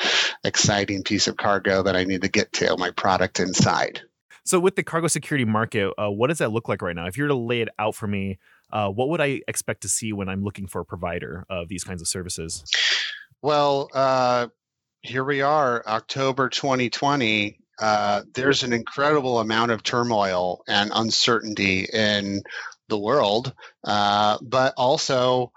exciting 0.45 1.03
piece 1.03 1.27
of 1.27 1.37
cargo 1.37 1.83
that 1.83 1.97
i 1.97 2.05
need 2.05 2.23
to 2.23 2.29
get 2.29 2.53
to 2.53 2.77
my 2.77 2.91
product 2.91 3.41
inside 3.41 4.03
So 4.47 4.61
with 4.61 4.77
the 4.77 4.85
cargo 4.85 5.09
security 5.09 5.45
market, 5.45 5.93
uh, 5.99 6.09
what 6.09 6.29
does 6.29 6.39
that 6.39 6.53
look 6.53 6.69
like 6.69 6.81
right 6.81 6.95
now? 6.95 7.07
If 7.07 7.19
you 7.19 7.25
were 7.25 7.29
to 7.29 7.35
lay 7.35 7.63
it 7.63 7.69
out 7.81 7.97
for 7.97 8.07
me, 8.07 8.39
uh, 8.73 8.89
what 8.89 9.09
would 9.09 9.21
I 9.21 9.41
expect 9.49 9.83
to 9.83 9.89
see 9.89 10.13
when 10.13 10.29
I'm 10.29 10.45
looking 10.45 10.69
for 10.69 10.81
a 10.81 10.85
provider 10.85 11.45
of 11.51 11.69
these 11.69 11.83
kinds 11.83 12.01
of 12.01 12.07
services? 12.07 12.65
Well, 13.43 13.89
uh, 13.93 14.47
here 15.03 15.25
we 15.25 15.43
are, 15.43 15.83
October 15.85 16.49
2020. 16.49 17.59
Uh, 17.81 18.23
there's 18.35 18.63
an 18.63 18.73
incredible 18.73 19.41
amount 19.41 19.73
of 19.73 19.83
turmoil 19.83 20.63
and 20.69 20.93
uncertainty 20.95 21.85
in 21.93 22.43
the 22.89 22.99
world, 22.99 23.53
uh, 23.83 24.39
but 24.43 24.75
also 24.77 25.53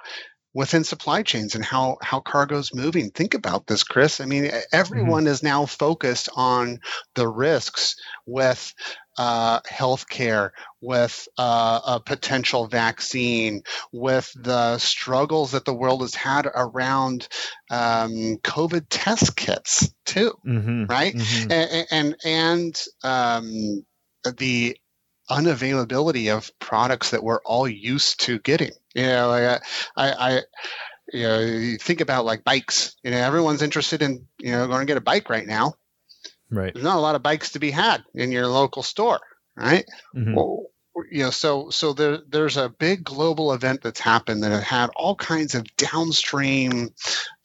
within 0.53 0.83
supply 0.83 1.21
chains 1.23 1.55
and 1.55 1.63
how 1.63 1.97
how 2.01 2.19
cargo's 2.19 2.73
moving. 2.73 3.11
Think 3.11 3.33
about 3.33 3.67
this, 3.67 3.83
Chris. 3.83 4.19
I 4.19 4.25
mean, 4.25 4.45
e- 4.45 4.51
everyone 4.71 5.27
is 5.27 5.43
now 5.43 5.65
focused 5.65 6.29
on 6.35 6.79
the 7.15 7.27
risks 7.27 7.95
with 8.25 8.73
uh, 9.17 9.59
healthcare, 9.61 10.51
with 10.81 11.27
uh, 11.37 11.79
a 11.85 11.99
potential 11.99 12.67
vaccine, 12.67 13.63
with 13.91 14.31
the 14.35 14.77
struggles 14.77 15.51
that 15.51 15.65
the 15.65 15.73
world 15.73 16.01
has 16.01 16.15
had 16.15 16.47
around 16.47 17.27
um, 17.69 18.37
COVID 18.43 18.85
test 18.89 19.35
kits 19.35 19.93
too, 20.05 20.33
Mm-hmm. 20.45 20.85
right? 20.85 21.13
Mhm. 21.13 21.51
And 21.51 21.87
and, 21.91 22.15
and 22.25 22.81
um, 23.03 23.85
the 24.37 24.77
unavailability 25.29 26.35
of 26.35 26.51
products 26.59 27.11
that 27.11 27.23
we're 27.23 27.41
all 27.41 27.67
used 27.67 28.21
to 28.21 28.39
getting. 28.39 28.71
You 28.93 29.03
know, 29.03 29.27
like 29.29 29.61
I, 29.95 30.09
I, 30.09 30.11
I 30.11 30.41
you 31.11 31.23
know, 31.23 31.39
you 31.39 31.77
think 31.77 32.01
about 32.01 32.25
like 32.25 32.43
bikes. 32.43 32.95
You 33.03 33.11
know, 33.11 33.17
everyone's 33.17 33.61
interested 33.61 34.01
in 34.01 34.27
you 34.39 34.51
know 34.51 34.67
going 34.67 34.81
to 34.81 34.85
get 34.85 34.97
a 34.97 35.01
bike 35.01 35.29
right 35.29 35.47
now. 35.47 35.73
Right. 36.49 36.73
There's 36.73 36.83
not 36.83 36.97
a 36.97 37.01
lot 37.01 37.15
of 37.15 37.23
bikes 37.23 37.51
to 37.51 37.59
be 37.59 37.71
had 37.71 38.03
in 38.15 38.31
your 38.31 38.47
local 38.47 38.81
store, 38.81 39.19
right? 39.55 39.85
Mm-hmm. 40.15 40.33
well, 40.33 40.65
you 41.11 41.23
know, 41.23 41.29
so 41.29 41.69
so 41.69 41.93
there 41.93 42.19
there's 42.27 42.57
a 42.57 42.69
big 42.69 43.03
global 43.03 43.53
event 43.53 43.81
that's 43.81 43.99
happened 43.99 44.43
that 44.43 44.63
had 44.63 44.89
all 44.95 45.15
kinds 45.15 45.55
of 45.55 45.65
downstream 45.77 46.89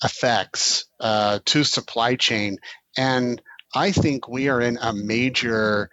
effects 0.03 0.87
uh, 1.01 1.39
to 1.45 1.65
supply 1.65 2.17
chain, 2.17 2.59
and 2.97 3.41
I 3.75 3.93
think 3.93 4.29
we 4.29 4.49
are 4.49 4.61
in 4.61 4.79
a 4.81 4.93
major 4.93 5.91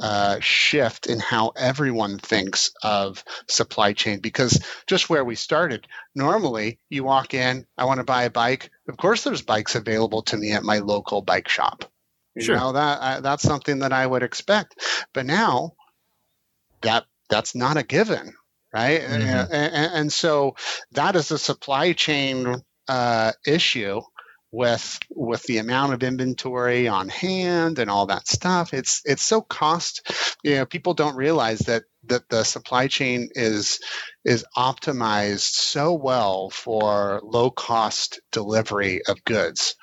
uh, 0.00 0.38
shift 0.40 1.06
in 1.06 1.18
how 1.20 1.50
everyone 1.56 2.18
thinks 2.18 2.72
of 2.82 3.22
supply 3.48 3.92
chain 3.92 4.20
because 4.20 4.64
just 4.86 5.08
where 5.08 5.24
we 5.24 5.34
started, 5.36 5.86
normally 6.14 6.80
you 6.90 7.04
walk 7.04 7.34
in, 7.34 7.66
I 7.78 7.84
want 7.84 7.98
to 7.98 8.04
buy 8.04 8.24
a 8.24 8.30
bike. 8.30 8.70
Of 8.88 8.96
course, 8.96 9.24
there's 9.24 9.42
bikes 9.42 9.74
available 9.76 10.22
to 10.22 10.36
me 10.36 10.52
at 10.52 10.64
my 10.64 10.78
local 10.78 11.22
bike 11.22 11.48
shop. 11.48 11.84
You 12.34 12.42
Sure. 12.44 12.56
know 12.56 12.72
that 12.72 13.02
I, 13.02 13.20
that's 13.20 13.42
something 13.44 13.78
that 13.80 13.92
I 13.92 14.04
would 14.06 14.22
expect, 14.24 14.76
but 15.12 15.24
now 15.26 15.74
that 16.82 17.04
that's 17.28 17.54
not 17.54 17.76
a 17.76 17.82
given, 17.82 18.34
right? 18.72 19.00
Mhm. 19.00 19.12
And, 19.12 19.52
and, 19.52 19.92
and 19.94 20.12
so 20.12 20.56
that 20.92 21.16
is 21.16 21.30
a 21.30 21.38
supply 21.38 21.92
chain 21.92 22.62
uh, 22.88 23.32
issue 23.46 24.02
with 24.54 25.00
with 25.10 25.42
the 25.44 25.58
amount 25.58 25.92
of 25.92 26.02
inventory 26.02 26.86
on 26.86 27.08
hand 27.08 27.78
and 27.78 27.90
all 27.90 28.06
that 28.06 28.28
stuff. 28.28 28.72
It's 28.72 29.02
it's 29.04 29.24
so 29.24 29.40
cost. 29.40 30.10
You 30.44 30.56
know, 30.56 30.66
people 30.66 30.94
don't 30.94 31.16
realize 31.16 31.60
that 31.60 31.82
that 32.04 32.28
the 32.28 32.44
supply 32.44 32.86
chain 32.86 33.30
is 33.34 33.80
is 34.24 34.44
optimized 34.56 35.52
so 35.52 35.94
well 35.94 36.50
for 36.50 37.20
low 37.24 37.50
cost 37.50 38.20
delivery 38.30 39.00
of 39.06 39.24
goods 39.24 39.74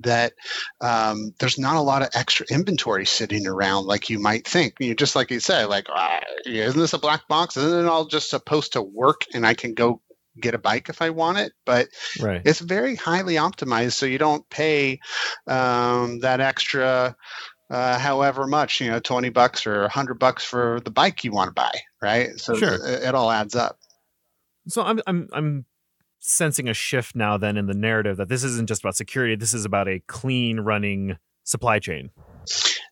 that 0.00 0.32
um, 0.80 1.32
there's 1.38 1.58
not 1.58 1.76
a 1.76 1.80
lot 1.80 2.02
of 2.02 2.08
extra 2.14 2.46
inventory 2.50 3.06
sitting 3.06 3.46
around 3.46 3.86
like 3.86 4.10
you 4.10 4.18
might 4.18 4.46
think. 4.46 4.74
You 4.80 4.88
know, 4.88 4.94
just 4.94 5.14
like 5.16 5.30
you 5.30 5.40
said, 5.40 5.66
like, 5.66 5.86
ah, 5.88 6.20
isn't 6.44 6.78
this 6.78 6.92
a 6.92 6.98
black 6.98 7.28
box? 7.28 7.56
Isn't 7.56 7.84
it 7.84 7.88
all 7.88 8.06
just 8.06 8.28
supposed 8.28 8.72
to 8.72 8.82
work 8.82 9.22
and 9.32 9.46
I 9.46 9.54
can 9.54 9.74
go 9.74 10.00
get 10.40 10.54
a 10.54 10.58
bike 10.58 10.88
if 10.88 11.02
I 11.02 11.10
want 11.10 11.38
it? 11.38 11.52
But 11.64 11.88
Right. 12.20 12.42
it's 12.44 12.60
very 12.60 12.96
highly 12.96 13.34
optimized, 13.34 13.92
so 13.92 14.06
you 14.06 14.18
don't 14.18 14.48
pay 14.48 15.00
um, 15.46 16.20
that 16.20 16.40
extra. 16.40 17.16
Uh, 17.70 17.98
however 17.98 18.46
much 18.46 18.82
you 18.82 18.90
know, 18.90 19.00
twenty 19.00 19.30
bucks 19.30 19.66
or 19.66 19.88
hundred 19.88 20.18
bucks 20.18 20.44
for 20.44 20.80
the 20.84 20.90
bike 20.90 21.24
you 21.24 21.32
want 21.32 21.48
to 21.48 21.54
buy, 21.54 21.72
right? 22.02 22.38
So 22.38 22.56
Sure. 22.56 22.74
it, 22.74 23.04
it 23.04 23.14
all 23.14 23.30
adds 23.30 23.56
up. 23.56 23.78
So 24.68 24.82
I'm 24.82 25.00
I'm 25.06 25.28
I'm 25.32 25.64
sensing 26.20 26.68
a 26.68 26.74
shift 26.74 27.16
now 27.16 27.36
then 27.38 27.56
in 27.56 27.66
the 27.66 27.74
narrative 27.74 28.18
that 28.18 28.28
this 28.28 28.44
isn't 28.44 28.68
just 28.68 28.82
about 28.82 28.96
security, 28.96 29.34
this 29.34 29.54
is 29.54 29.64
about 29.64 29.88
a 29.88 30.00
clean 30.06 30.60
running 30.60 31.16
supply 31.42 31.78
chain. 31.78 32.10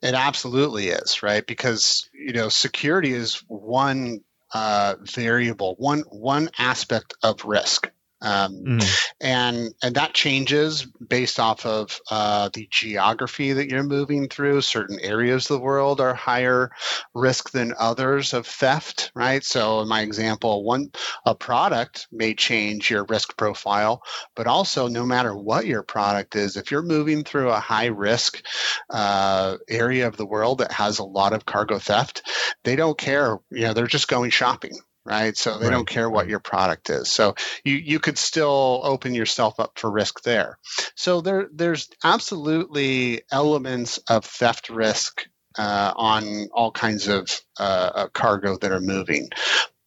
It 0.03 0.15
absolutely 0.15 0.89
is, 0.89 1.23
right? 1.23 1.47
Because 1.47 2.09
you 2.13 2.33
know, 2.33 2.49
security 2.49 3.13
is 3.13 3.43
one 3.49 4.21
uh, 4.53 4.97
variable, 5.01 5.75
one 5.79 6.01
one 6.11 6.51
aspect 6.59 7.15
of 7.23 7.45
risk. 7.45 7.91
Um, 8.23 8.65
mm. 8.65 9.01
and 9.21 9.75
and 9.83 9.97
that 9.97 10.15
changes 10.15 10.85
based 10.85 11.41
off 11.41 11.67
of 11.67 12.01
uh, 12.11 12.51
the 12.53 12.69
geography 12.71 13.53
that 13.53 13.69
you're 13.69 13.83
moving 13.83 14.29
through. 14.29 14.61
Certain 14.61 15.01
areas 15.01 15.51
of 15.51 15.59
the 15.59 15.65
world 15.65 16.01
are 16.01 16.15
higher 16.15 16.71
risk 17.15 17.51
than 17.51 17.75
others 17.79 18.33
of 18.33 18.47
theft, 18.47 19.11
right? 19.15 19.43
So 19.45 19.81
in 19.81 19.89
my 19.89 20.03
example, 20.03 20.65
one 20.65 20.93
a 21.27 21.35
product 21.35 22.07
may 22.13 22.35
change 22.35 22.91
your 22.91 23.05
risk 23.05 23.37
profile, 23.37 24.03
but 24.37 24.47
also 24.47 24.89
no 24.89 25.05
matter 25.05 25.37
what 25.37 25.67
your 25.67 25.83
product 25.83 26.37
is, 26.37 26.57
if 26.57 26.71
you're 26.71 26.83
moving 26.83 27.25
through 27.25 27.51
a 27.51 27.61
high 27.61 27.87
risk 27.87 28.43
uh, 28.91 29.57
area 29.69 30.07
of 30.07 30.17
the 30.17 30.27
world 30.27 30.59
that 30.59 30.73
has 30.73 30.99
a 30.99 31.05
lot 31.05 31.33
of 31.33 31.45
cargo 31.45 31.79
theft, 31.79 32.23
they 32.65 32.77
don't 32.77 32.99
care. 32.99 33.39
You 33.51 33.63
know, 33.63 33.73
they're 33.75 33.87
just 33.87 34.09
going 34.09 34.31
shopping, 34.31 34.79
right? 35.05 35.37
So 35.37 35.59
they 35.59 35.67
right. 35.67 35.73
don't 35.73 35.89
care 35.89 36.09
what 36.09 36.29
your 36.29 36.41
product 36.41 36.91
is. 36.91 37.11
So 37.11 37.35
you 37.65 37.77
you 37.77 37.99
could 37.99 38.19
still 38.19 38.81
open 38.85 39.15
yourself 39.15 39.59
up 39.59 39.79
for 39.79 39.91
risk 39.91 40.23
there. 40.23 40.59
So 40.95 41.21
there 41.21 41.49
there's 41.53 41.89
absolutely 42.05 43.23
elements 43.31 43.99
of 44.09 44.25
theft 44.25 44.71
risk 44.71 45.27
uh, 45.59 45.93
on 45.95 46.49
all 46.53 46.71
kinds 46.71 47.09
of 47.09 47.29
uh, 47.59 47.91
uh 47.95 48.09
cargo 48.09 48.57
that 48.59 48.73
are 48.73 48.81
moving, 48.81 49.29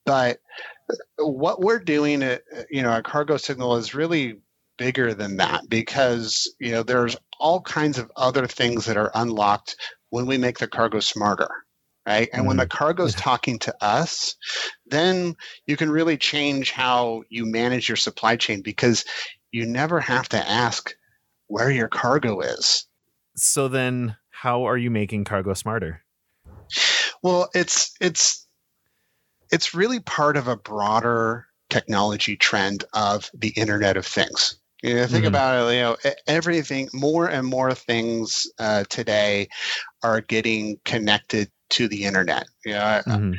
but 0.05 0.39
what 1.17 1.59
we're 1.61 1.79
doing 1.79 2.21
at 2.23 2.43
you 2.69 2.83
know 2.83 2.89
our 2.89 3.01
cargo 3.01 3.37
signal 3.37 3.77
is 3.77 3.95
really 3.95 4.37
bigger 4.77 5.13
than 5.13 5.37
that 5.37 5.61
because 5.69 6.53
you 6.59 6.71
know 6.71 6.83
there's 6.83 7.17
all 7.39 7.61
kinds 7.61 7.97
of 7.97 8.11
other 8.15 8.45
things 8.47 8.85
that 8.85 8.97
are 8.97 9.11
unlocked 9.15 9.77
when 10.09 10.25
we 10.25 10.37
make 10.37 10.59
the 10.59 10.67
cargo 10.67 10.99
smarter 10.99 11.64
right? 12.05 12.29
And 12.31 12.41
mm-hmm. 12.41 12.47
when 12.47 12.57
the 12.57 12.67
cargo 12.67 13.05
is 13.05 13.15
talking 13.15 13.59
to 13.59 13.75
us, 13.83 14.35
then 14.85 15.35
you 15.65 15.77
can 15.77 15.89
really 15.89 16.17
change 16.17 16.71
how 16.71 17.23
you 17.29 17.45
manage 17.45 17.89
your 17.89 17.95
supply 17.95 18.35
chain 18.35 18.61
because 18.61 19.05
you 19.51 19.65
never 19.65 19.99
have 19.99 20.29
to 20.29 20.49
ask 20.49 20.95
where 21.47 21.71
your 21.71 21.87
cargo 21.87 22.41
is. 22.41 22.85
So 23.35 23.67
then 23.67 24.17
how 24.29 24.65
are 24.65 24.77
you 24.77 24.91
making 24.91 25.23
cargo 25.23 25.53
smarter? 25.53 26.01
Well, 27.21 27.49
it's 27.53 27.93
it's 27.99 28.45
it's 29.51 29.73
really 29.73 29.99
part 29.99 30.37
of 30.37 30.47
a 30.47 30.57
broader 30.57 31.47
technology 31.69 32.35
trend 32.35 32.83
of 32.93 33.29
the 33.33 33.49
Internet 33.49 33.97
of 33.97 34.05
Things. 34.05 34.59
You 34.83 34.95
know, 34.95 35.07
think 35.07 35.19
mm-hmm. 35.19 35.27
about 35.27 35.71
it. 35.71 35.75
You 35.75 35.81
know, 35.81 35.97
everything 36.27 36.89
more 36.93 37.27
and 37.27 37.47
more 37.47 37.73
things 37.73 38.47
uh, 38.59 38.83
today 38.89 39.47
are 40.03 40.21
getting 40.21 40.77
connected 40.85 41.49
to 41.71 41.87
the 41.87 42.05
internet. 42.05 42.47
You 42.65 42.73
know, 42.73 42.83
I, 42.83 43.01
mm-hmm. 43.07 43.33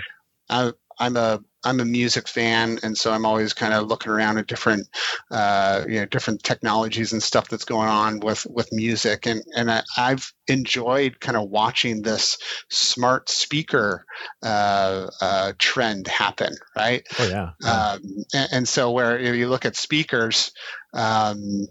I, 0.48 0.72
I'm 0.98 1.16
a 1.16 1.40
I'm 1.64 1.80
a 1.80 1.84
music 1.84 2.28
fan, 2.28 2.78
and 2.84 2.96
so 2.96 3.12
I'm 3.12 3.26
always 3.26 3.52
kind 3.52 3.74
of 3.74 3.88
looking 3.88 4.12
around 4.12 4.38
at 4.38 4.46
different, 4.46 4.86
uh, 5.32 5.84
you 5.86 5.96
know, 5.96 6.06
different 6.06 6.44
technologies 6.44 7.12
and 7.12 7.20
stuff 7.22 7.48
that's 7.48 7.64
going 7.64 7.88
on 7.88 8.20
with 8.20 8.46
with 8.48 8.72
music, 8.72 9.26
and 9.26 9.42
and 9.54 9.70
I, 9.70 9.82
have 9.96 10.30
enjoyed 10.46 11.18
kind 11.18 11.36
of 11.36 11.50
watching 11.50 12.02
this 12.02 12.38
smart 12.70 13.28
speaker 13.28 14.06
uh, 14.44 15.08
uh, 15.20 15.52
trend 15.58 16.06
happen, 16.06 16.54
right? 16.76 17.02
Oh 17.18 17.28
yeah. 17.28 17.50
yeah. 17.60 17.70
Um, 17.70 18.00
and, 18.32 18.48
and, 18.52 18.68
so 18.68 18.92
where 18.92 19.34
you 19.34 19.48
look 19.48 19.64
at 19.64 19.76
speakers, 19.76 20.52
um, 20.94 21.66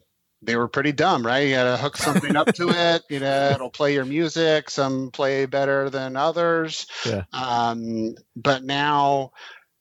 they 0.45 0.55
were 0.55 0.67
pretty 0.67 0.91
dumb, 0.91 1.25
right? 1.25 1.47
You 1.47 1.55
got 1.55 1.75
to 1.75 1.81
hook 1.81 1.97
something 1.97 2.35
up 2.35 2.53
to 2.55 2.69
it. 2.93 3.03
You 3.09 3.19
know, 3.19 3.51
it'll 3.51 3.69
play 3.69 3.93
your 3.93 4.05
music. 4.05 4.69
Some 4.69 5.11
play 5.11 5.45
better 5.45 5.89
than 5.89 6.15
others. 6.15 6.87
Yeah. 7.05 7.23
Um, 7.33 8.15
but 8.35 8.63
now 8.63 9.31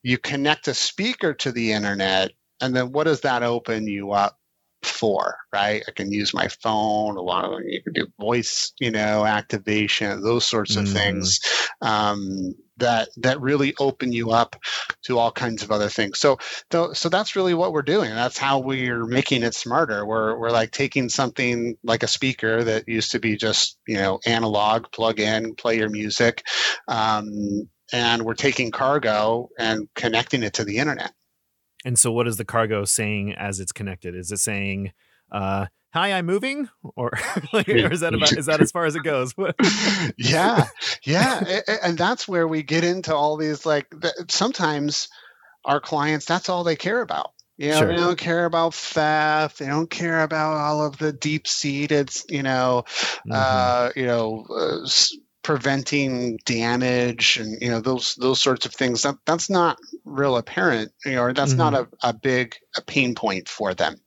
you 0.02 0.18
connect 0.18 0.68
a 0.68 0.74
speaker 0.74 1.34
to 1.34 1.52
the 1.52 1.72
internet, 1.72 2.32
and 2.60 2.74
then 2.74 2.92
what 2.92 3.04
does 3.04 3.22
that 3.22 3.42
open 3.42 3.86
you 3.86 4.12
up 4.12 4.38
for? 4.82 5.36
Right? 5.52 5.82
I 5.86 5.90
can 5.92 6.12
use 6.12 6.34
my 6.34 6.48
phone. 6.48 7.16
A 7.16 7.22
lot 7.22 7.44
of 7.44 7.60
you 7.64 7.82
can 7.82 7.92
do 7.92 8.06
voice, 8.18 8.72
you 8.78 8.90
know, 8.90 9.24
activation, 9.24 10.22
those 10.22 10.46
sorts 10.46 10.76
of 10.76 10.84
mm. 10.84 10.92
things. 10.92 11.40
Um, 11.80 12.54
that 12.78 13.08
that 13.18 13.40
really 13.40 13.74
open 13.78 14.12
you 14.12 14.30
up 14.30 14.56
to 15.02 15.18
all 15.18 15.30
kinds 15.30 15.62
of 15.62 15.70
other 15.70 15.88
things. 15.88 16.18
So 16.18 16.38
so 16.70 17.08
that's 17.08 17.36
really 17.36 17.54
what 17.54 17.72
we're 17.72 17.82
doing. 17.82 18.10
That's 18.10 18.38
how 18.38 18.60
we're 18.60 19.04
making 19.04 19.42
it 19.42 19.54
smarter. 19.54 20.04
We're 20.04 20.36
we're 20.36 20.50
like 20.50 20.70
taking 20.70 21.08
something 21.08 21.76
like 21.82 22.02
a 22.02 22.08
speaker 22.08 22.64
that 22.64 22.88
used 22.88 23.12
to 23.12 23.20
be 23.20 23.36
just 23.36 23.78
you 23.86 23.96
know 23.96 24.20
analog, 24.26 24.90
plug 24.92 25.20
in, 25.20 25.54
play 25.54 25.78
your 25.78 25.90
music, 25.90 26.44
um, 26.88 27.68
and 27.92 28.22
we're 28.22 28.34
taking 28.34 28.70
cargo 28.70 29.50
and 29.58 29.88
connecting 29.94 30.42
it 30.42 30.54
to 30.54 30.64
the 30.64 30.78
internet. 30.78 31.12
And 31.84 31.98
so, 31.98 32.10
what 32.10 32.26
is 32.26 32.38
the 32.38 32.44
cargo 32.44 32.84
saying 32.84 33.34
as 33.34 33.60
it's 33.60 33.72
connected? 33.72 34.14
Is 34.14 34.32
it 34.32 34.38
saying? 34.38 34.92
Uh, 35.32 35.66
hi 35.94 36.12
i'm 36.12 36.26
moving 36.26 36.68
or 36.96 37.12
like 37.52 37.68
or 37.68 37.92
is 37.92 38.00
that 38.00 38.14
about 38.14 38.32
is 38.36 38.46
that 38.46 38.60
as 38.60 38.72
far 38.72 38.84
as 38.84 38.96
it 38.96 39.04
goes 39.04 39.32
yeah 40.18 40.66
yeah 41.04 41.60
and 41.82 41.96
that's 41.96 42.26
where 42.26 42.48
we 42.48 42.62
get 42.62 42.82
into 42.84 43.14
all 43.14 43.36
these 43.36 43.64
like 43.64 43.86
sometimes 44.28 45.08
our 45.64 45.80
clients 45.80 46.26
that's 46.26 46.48
all 46.48 46.64
they 46.64 46.76
care 46.76 47.00
about 47.00 47.30
you 47.56 47.70
know, 47.70 47.78
sure. 47.78 47.86
they 47.86 47.94
don't 47.94 48.18
care 48.18 48.46
about 48.46 48.74
theft. 48.74 49.60
They 49.60 49.66
don't 49.66 49.88
care 49.88 50.24
about 50.24 50.56
all 50.56 50.84
of 50.84 50.98
the 50.98 51.12
deep-seated, 51.12 52.10
you 52.28 52.42
know, 52.42 52.82
mm-hmm. 52.88 53.30
uh, 53.32 53.90
you 53.94 54.06
know, 54.06 54.44
uh, 54.50 54.88
preventing 55.44 56.38
damage 56.46 57.36
and 57.36 57.60
you 57.62 57.68
know 57.68 57.78
those 57.78 58.16
those 58.16 58.40
sorts 58.40 58.66
of 58.66 58.74
things. 58.74 59.02
That 59.02 59.18
that's 59.24 59.48
not 59.48 59.78
real 60.04 60.36
apparent, 60.36 60.90
you 61.04 61.12
know, 61.12 61.22
or 61.22 61.32
that's 61.32 61.52
mm-hmm. 61.52 61.58
not 61.58 61.74
a, 61.74 61.88
a 62.02 62.12
big 62.12 62.56
a 62.76 62.82
pain 62.82 63.14
point 63.14 63.48
for 63.48 63.72
them. 63.72 64.00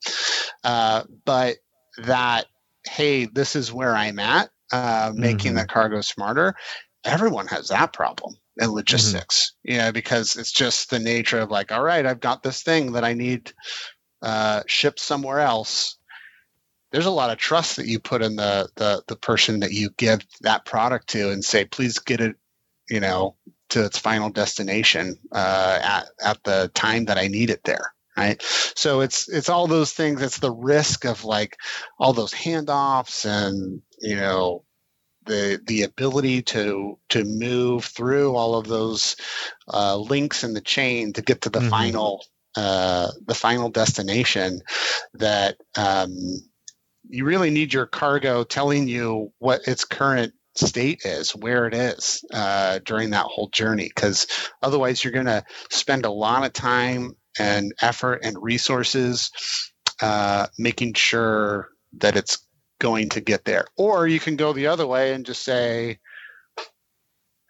Uh, 0.65 1.03
but 1.23 1.55
that 1.97 2.45
hey 2.85 3.25
this 3.25 3.55
is 3.55 3.71
where 3.71 3.95
i'm 3.95 4.19
at 4.19 4.49
uh, 4.71 5.11
making 5.15 5.51
mm-hmm. 5.51 5.59
the 5.59 5.65
cargo 5.65 6.01
smarter 6.01 6.53
everyone 7.05 7.47
has 7.47 7.69
that 7.69 7.93
problem 7.93 8.35
in 8.57 8.71
logistics 8.71 9.53
mm-hmm. 9.65 9.71
you 9.71 9.77
know 9.77 9.91
because 9.91 10.35
it's 10.35 10.51
just 10.51 10.89
the 10.89 10.99
nature 10.99 11.39
of 11.39 11.51
like 11.51 11.71
all 11.71 11.83
right 11.83 12.05
i've 12.05 12.19
got 12.19 12.43
this 12.43 12.63
thing 12.63 12.93
that 12.93 13.03
i 13.03 13.13
need 13.13 13.51
uh, 14.23 14.63
shipped 14.65 14.99
somewhere 14.99 15.39
else 15.39 15.97
there's 16.91 17.05
a 17.05 17.11
lot 17.11 17.29
of 17.29 17.37
trust 17.37 17.75
that 17.75 17.85
you 17.85 17.99
put 17.99 18.21
in 18.21 18.35
the, 18.35 18.67
the 18.75 19.03
the 19.07 19.15
person 19.15 19.59
that 19.59 19.71
you 19.71 19.89
give 19.97 20.21
that 20.41 20.65
product 20.65 21.09
to 21.09 21.31
and 21.31 21.43
say 21.45 21.65
please 21.65 21.99
get 21.99 22.19
it 22.19 22.35
you 22.89 22.99
know 22.99 23.35
to 23.69 23.83
its 23.85 23.97
final 23.97 24.29
destination 24.29 25.19
uh, 25.33 25.79
at, 25.81 26.05
at 26.23 26.43
the 26.43 26.71
time 26.73 27.05
that 27.05 27.17
i 27.17 27.27
need 27.27 27.49
it 27.49 27.63
there 27.63 27.93
right? 28.17 28.41
So 28.41 29.01
it's 29.01 29.29
it's 29.29 29.49
all 29.49 29.67
those 29.67 29.93
things. 29.93 30.21
It's 30.21 30.39
the 30.39 30.51
risk 30.51 31.05
of 31.05 31.23
like 31.23 31.57
all 31.99 32.13
those 32.13 32.33
handoffs 32.33 33.25
and 33.25 33.81
you 33.99 34.15
know 34.15 34.63
the 35.25 35.61
the 35.65 35.83
ability 35.83 36.41
to 36.41 36.97
to 37.09 37.23
move 37.23 37.85
through 37.85 38.35
all 38.35 38.55
of 38.55 38.67
those 38.67 39.15
uh, 39.71 39.97
links 39.97 40.43
in 40.43 40.53
the 40.53 40.61
chain 40.61 41.13
to 41.13 41.21
get 41.21 41.41
to 41.41 41.49
the 41.49 41.59
mm-hmm. 41.59 41.69
final 41.69 42.25
uh, 42.55 43.11
the 43.25 43.35
final 43.35 43.69
destination 43.69 44.61
that 45.13 45.57
um, 45.77 46.17
you 47.07 47.23
really 47.23 47.51
need 47.51 47.73
your 47.73 47.85
cargo 47.85 48.43
telling 48.43 48.87
you 48.87 49.31
what 49.37 49.67
its 49.67 49.85
current 49.85 50.33
state 50.55 51.05
is, 51.05 51.35
where 51.35 51.67
it 51.67 51.73
is 51.73 52.25
uh, 52.33 52.79
during 52.83 53.11
that 53.11 53.25
whole 53.25 53.49
journey, 53.49 53.91
because 53.93 54.27
otherwise 54.61 55.03
you're 55.03 55.13
going 55.13 55.27
to 55.27 55.43
spend 55.69 56.05
a 56.05 56.11
lot 56.11 56.45
of 56.45 56.53
time 56.53 57.15
and 57.39 57.73
effort 57.81 58.21
and 58.23 58.37
resources 58.41 59.31
uh, 60.01 60.47
making 60.57 60.93
sure 60.93 61.69
that 61.97 62.15
it's 62.15 62.39
going 62.79 63.09
to 63.09 63.21
get 63.21 63.45
there. 63.45 63.65
Or 63.77 64.07
you 64.07 64.19
can 64.19 64.35
go 64.35 64.53
the 64.53 64.67
other 64.67 64.85
way 64.85 65.13
and 65.13 65.25
just 65.25 65.43
say, 65.43 65.99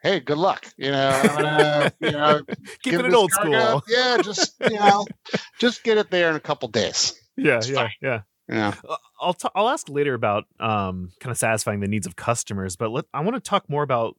hey, 0.01 0.20
good 0.20 0.38
luck. 0.38 0.65
You 0.77 0.91
know, 0.91 1.22
gonna, 1.24 1.94
you 2.00 2.12
know 2.12 2.41
keep 2.84 2.94
it 2.94 3.13
old 3.13 3.32
school. 3.32 3.84
Yeah, 3.88 4.17
just 4.22 4.56
you 4.62 4.79
know, 4.79 5.06
just 5.60 5.84
get 5.84 5.98
it 5.98 6.10
there 6.10 6.29
in 6.29 6.36
a 6.36 6.41
couple 6.41 6.67
days. 6.70 7.20
Yeah, 7.36 7.58
it's 7.58 7.70
yeah, 7.70 7.75
fine. 7.75 7.91
yeah. 8.01 8.22
Yeah. 8.50 8.74
Uh, 8.88 8.96
I'll 9.20 9.34
t- 9.34 9.50
I'll 9.56 9.67
ask 9.67 9.89
later 9.89 10.13
about 10.13 10.46
um 10.60 11.10
kind 11.20 11.32
of 11.32 11.38
satisfying 11.38 11.82
the 11.82 11.88
needs 11.88 12.08
of 12.08 12.15
customers, 12.15 12.77
but 12.77 12.91
let 12.91 13.06
I 13.13 13.20
want 13.20 13.36
to 13.36 13.41
talk 13.41 13.70
more 13.70 13.84
about 13.84 14.15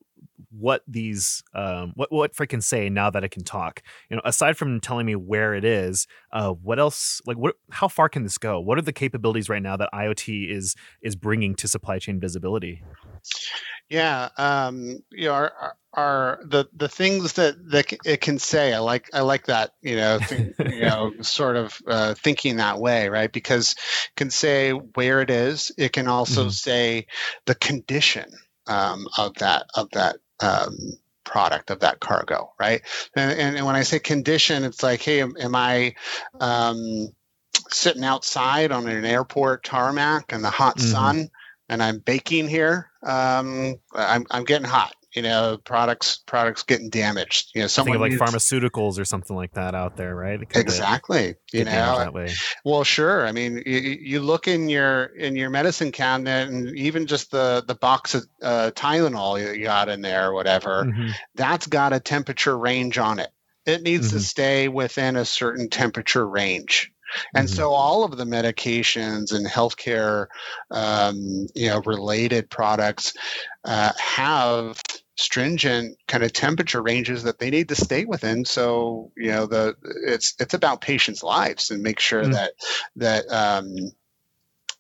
what 0.50 0.82
these 0.86 1.42
um, 1.54 1.92
what 1.94 2.10
what 2.10 2.48
can 2.48 2.60
say 2.60 2.88
now 2.88 3.10
that 3.10 3.24
it 3.24 3.30
can 3.30 3.44
talk. 3.44 3.82
You 4.10 4.16
know, 4.16 4.22
aside 4.24 4.56
from 4.56 4.80
telling 4.80 5.06
me 5.06 5.14
where 5.14 5.54
it 5.54 5.64
is, 5.64 6.06
uh, 6.32 6.50
what 6.50 6.78
else? 6.78 7.20
Like, 7.26 7.36
what? 7.36 7.56
How 7.70 7.88
far 7.88 8.08
can 8.08 8.22
this 8.22 8.38
go? 8.38 8.60
What 8.60 8.78
are 8.78 8.82
the 8.82 8.92
capabilities 8.92 9.48
right 9.48 9.62
now 9.62 9.76
that 9.76 9.90
IoT 9.92 10.50
is 10.50 10.74
is 11.02 11.16
bringing 11.16 11.54
to 11.56 11.68
supply 11.68 11.98
chain 11.98 12.20
visibility? 12.20 12.82
Yeah, 13.90 14.28
um, 14.36 14.98
you 15.10 15.26
know, 15.26 15.32
our, 15.32 15.76
our 15.94 16.40
the 16.44 16.66
the 16.74 16.88
things 16.88 17.34
that 17.34 17.54
that 17.70 17.92
it 18.04 18.20
can 18.20 18.38
say. 18.38 18.74
I 18.74 18.78
like 18.78 19.08
I 19.12 19.20
like 19.20 19.46
that. 19.46 19.72
You 19.80 19.96
know, 19.96 20.18
think, 20.18 20.54
you 20.72 20.82
know, 20.82 21.12
sort 21.22 21.56
of 21.56 21.78
uh, 21.86 22.14
thinking 22.14 22.56
that 22.56 22.78
way, 22.78 23.08
right? 23.08 23.32
Because 23.32 23.72
it 23.72 24.16
can 24.16 24.30
say 24.30 24.70
where 24.70 25.20
it 25.20 25.30
is. 25.30 25.72
It 25.78 25.92
can 25.92 26.08
also 26.08 26.42
mm-hmm. 26.42 26.50
say 26.50 27.06
the 27.46 27.54
condition 27.54 28.30
um, 28.68 29.06
of 29.16 29.34
that 29.34 29.66
of 29.74 29.90
that 29.92 30.16
um, 30.40 30.76
product 31.24 31.70
of 31.70 31.80
that 31.80 32.00
cargo, 32.00 32.52
right? 32.58 32.82
And, 33.14 33.38
and, 33.38 33.56
and, 33.56 33.66
when 33.66 33.76
I 33.76 33.82
say 33.82 33.98
condition, 33.98 34.64
it's 34.64 34.82
like, 34.82 35.02
hey, 35.02 35.20
am, 35.20 35.34
am 35.38 35.54
I 35.54 35.94
um, 36.40 37.08
sitting 37.68 38.04
outside 38.04 38.72
on 38.72 38.88
an 38.88 39.04
airport 39.04 39.62
tarmac 39.62 40.32
in 40.32 40.42
the 40.42 40.50
hot 40.50 40.78
mm-hmm. 40.78 40.88
sun 40.88 41.30
and 41.68 41.82
I'm 41.82 41.98
baking 41.98 42.48
here? 42.48 42.90
Um, 43.02 43.76
I'm, 43.92 44.24
I'm 44.30 44.44
getting 44.44 44.66
hot 44.66 44.94
you 45.18 45.22
know 45.22 45.58
products 45.64 46.18
products 46.26 46.62
getting 46.62 46.90
damaged 46.90 47.50
you 47.52 47.60
know 47.60 47.66
something 47.66 47.98
like 47.98 48.12
needs... 48.12 48.22
pharmaceuticals 48.22 49.00
or 49.00 49.04
something 49.04 49.34
like 49.34 49.52
that 49.54 49.74
out 49.74 49.96
there 49.96 50.14
right 50.14 50.40
exactly 50.54 51.34
you 51.52 51.64
know 51.64 52.28
well 52.64 52.84
sure 52.84 53.26
i 53.26 53.32
mean 53.32 53.60
you, 53.66 53.78
you, 54.00 54.20
look 54.20 54.46
in 54.46 54.68
your 54.68 55.06
in 55.06 55.34
your 55.34 55.50
medicine 55.50 55.90
cabinet 55.90 56.48
and 56.48 56.76
even 56.76 57.08
just 57.08 57.32
the 57.32 57.64
the 57.66 57.74
box 57.74 58.14
of 58.14 58.24
uh, 58.44 58.70
tylenol 58.76 59.56
you 59.56 59.64
got 59.64 59.88
in 59.88 60.02
there 60.02 60.28
or 60.28 60.34
whatever 60.34 60.84
mm-hmm. 60.84 61.08
that's 61.34 61.66
got 61.66 61.92
a 61.92 61.98
temperature 61.98 62.56
range 62.56 62.96
on 62.96 63.18
it 63.18 63.30
it 63.66 63.82
needs 63.82 64.08
mm-hmm. 64.08 64.18
to 64.18 64.22
stay 64.22 64.68
within 64.68 65.16
a 65.16 65.24
certain 65.24 65.68
temperature 65.68 66.26
range 66.26 66.92
and 67.34 67.48
mm-hmm. 67.48 67.56
so 67.56 67.70
all 67.70 68.04
of 68.04 68.16
the 68.16 68.24
medications 68.24 69.32
and 69.32 69.46
healthcare, 69.46 70.26
um, 70.70 71.46
you 71.54 71.68
know, 71.68 71.80
related 71.84 72.50
products 72.50 73.14
uh, 73.64 73.92
have 73.98 74.80
stringent 75.18 75.98
kind 76.06 76.22
of 76.22 76.32
temperature 76.32 76.80
ranges 76.80 77.24
that 77.24 77.40
they 77.40 77.50
need 77.50 77.68
to 77.68 77.74
stay 77.74 78.04
within. 78.04 78.44
So 78.44 79.10
you 79.16 79.32
know, 79.32 79.46
the 79.46 79.74
it's 80.06 80.34
it's 80.38 80.54
about 80.54 80.80
patients' 80.80 81.24
lives 81.24 81.70
and 81.70 81.82
make 81.82 81.98
sure 81.98 82.22
mm-hmm. 82.22 82.32
that 82.32 82.52
that 82.96 83.24
um, 83.30 83.74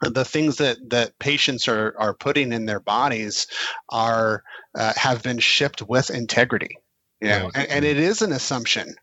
the 0.00 0.24
things 0.24 0.58
that 0.58 0.78
that 0.90 1.18
patients 1.18 1.66
are 1.66 1.94
are 1.98 2.14
putting 2.14 2.52
in 2.52 2.66
their 2.66 2.80
bodies 2.80 3.48
are 3.88 4.44
uh, 4.76 4.92
have 4.96 5.22
been 5.22 5.40
shipped 5.40 5.82
with 5.82 6.10
integrity. 6.10 6.78
You 7.20 7.28
know, 7.30 7.44
right. 7.46 7.56
and, 7.56 7.68
and, 7.68 7.84
it 7.84 7.98
is 7.98 8.22
an 8.22 8.30
assumption 8.30 8.94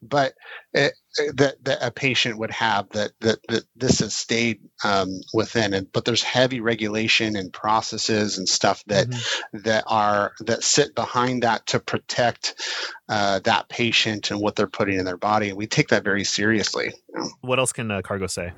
but 0.00 0.34
it, 0.72 0.92
that 1.34 1.62
that 1.64 1.78
a 1.80 1.90
patient 1.90 2.38
would 2.38 2.50
have 2.50 2.88
that 2.90 3.12
that, 3.20 3.38
that 3.48 3.64
this 3.76 4.00
has 4.00 4.14
stayed 4.14 4.60
um, 4.82 5.20
within 5.32 5.74
it. 5.74 5.92
But 5.92 6.04
there's 6.04 6.22
heavy 6.22 6.60
regulation 6.60 7.36
and 7.36 7.52
processes 7.52 8.38
and 8.38 8.48
stuff 8.48 8.82
that 8.86 9.08
mm-hmm. 9.08 9.58
that 9.64 9.84
are 9.86 10.32
that 10.40 10.62
sit 10.62 10.94
behind 10.94 11.42
that 11.42 11.66
to 11.68 11.80
protect 11.80 12.54
uh, 13.08 13.40
that 13.40 13.68
patient 13.68 14.30
and 14.30 14.40
what 14.40 14.56
they're 14.56 14.66
putting 14.66 14.98
in 14.98 15.04
their 15.04 15.16
body, 15.16 15.48
and 15.48 15.56
we 15.58 15.66
take 15.66 15.88
that 15.88 16.04
very 16.04 16.24
seriously. 16.24 16.92
What 17.40 17.58
else 17.58 17.72
can 17.72 17.90
uh, 17.90 18.02
Cargo 18.02 18.26
say? 18.26 18.52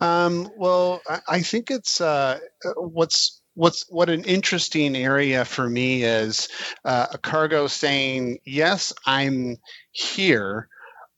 Um, 0.00 0.50
well, 0.56 1.00
I, 1.08 1.20
I, 1.28 1.40
think 1.40 1.70
it's 1.70 2.00
uh, 2.00 2.38
what's 2.76 3.40
what's 3.58 3.84
what 3.88 4.08
an 4.08 4.22
interesting 4.22 4.94
area 4.94 5.44
for 5.44 5.68
me 5.68 6.04
is 6.04 6.48
uh, 6.84 7.06
a 7.12 7.18
cargo 7.18 7.66
saying 7.66 8.38
yes 8.46 8.92
i'm 9.04 9.56
here 9.90 10.68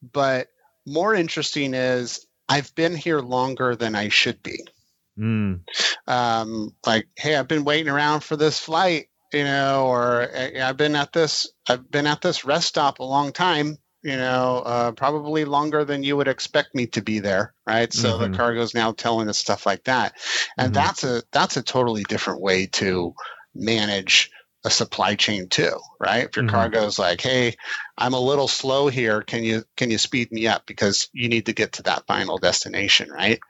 but 0.02 0.48
more 0.86 1.14
interesting 1.14 1.74
is 1.74 2.26
i've 2.48 2.74
been 2.74 2.94
here 2.94 3.20
longer 3.20 3.76
than 3.76 3.94
i 3.94 4.08
should 4.08 4.42
be 4.42 4.64
mm. 5.18 5.60
um, 6.06 6.74
like 6.86 7.08
hey 7.16 7.36
i've 7.36 7.48
been 7.48 7.64
waiting 7.64 7.92
around 7.92 8.20
for 8.20 8.36
this 8.36 8.58
flight 8.58 9.06
you 9.32 9.44
know 9.44 9.86
or 9.86 10.28
i've 10.62 10.76
been 10.76 10.96
at 10.96 11.12
this 11.12 11.50
i've 11.68 11.90
been 11.90 12.06
at 12.06 12.20
this 12.20 12.44
rest 12.44 12.68
stop 12.68 12.98
a 12.98 13.04
long 13.04 13.32
time 13.32 13.76
you 14.02 14.16
know, 14.16 14.62
uh, 14.64 14.92
probably 14.92 15.44
longer 15.44 15.84
than 15.84 16.02
you 16.02 16.16
would 16.16 16.28
expect 16.28 16.74
me 16.74 16.86
to 16.86 17.02
be 17.02 17.18
there, 17.18 17.52
right? 17.66 17.92
So 17.92 18.12
mm-hmm. 18.18 18.32
the 18.32 18.36
cargo's 18.36 18.74
now 18.74 18.92
telling 18.92 19.28
us 19.28 19.36
stuff 19.36 19.66
like 19.66 19.84
that, 19.84 20.14
and 20.56 20.72
mm-hmm. 20.72 20.82
that's 20.82 21.04
a 21.04 21.22
that's 21.32 21.56
a 21.58 21.62
totally 21.62 22.04
different 22.04 22.40
way 22.40 22.66
to 22.66 23.14
manage 23.54 24.30
a 24.64 24.70
supply 24.70 25.14
chain 25.14 25.48
too, 25.48 25.78
right? 25.98 26.24
If 26.24 26.36
your 26.36 26.44
mm-hmm. 26.44 26.54
cargo's 26.54 26.98
like, 26.98 27.20
"Hey, 27.20 27.56
I'm 27.96 28.14
a 28.14 28.20
little 28.20 28.48
slow 28.48 28.88
here. 28.88 29.22
Can 29.22 29.44
you 29.44 29.64
can 29.76 29.90
you 29.90 29.98
speed 29.98 30.30
me 30.32 30.46
up 30.46 30.66
because 30.66 31.08
you 31.12 31.28
need 31.28 31.46
to 31.46 31.52
get 31.52 31.72
to 31.74 31.84
that 31.84 32.06
final 32.06 32.38
destination, 32.38 33.10
right?" 33.10 33.40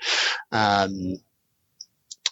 Um, 0.53 1.17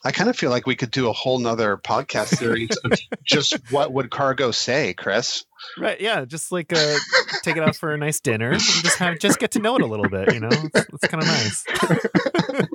I 0.04 0.12
kind 0.12 0.30
of 0.30 0.36
feel 0.36 0.50
like 0.50 0.66
we 0.66 0.76
could 0.76 0.90
do 0.90 1.08
a 1.08 1.12
whole 1.12 1.38
nother 1.38 1.76
podcast 1.76 2.36
series 2.36 2.70
of 2.84 2.92
just 3.24 3.56
what 3.70 3.92
would 3.92 4.10
cargo 4.10 4.52
say, 4.52 4.94
Chris. 4.94 5.44
Right. 5.76 6.00
Yeah. 6.00 6.24
Just 6.24 6.52
like 6.52 6.72
uh, 6.72 6.96
take 7.42 7.56
it 7.56 7.62
out 7.62 7.74
for 7.74 7.92
a 7.92 7.98
nice 7.98 8.20
dinner 8.20 8.52
and 8.52 8.60
just 8.60 8.98
have 8.98 9.18
just 9.18 9.40
get 9.40 9.52
to 9.52 9.58
know 9.58 9.74
it 9.76 9.82
a 9.82 9.86
little 9.86 10.08
bit. 10.08 10.32
You 10.32 10.40
know, 10.40 10.48
it's, 10.50 10.86
it's 10.94 11.08
kind 11.08 11.22
of 11.22 11.28
nice. 11.28 11.64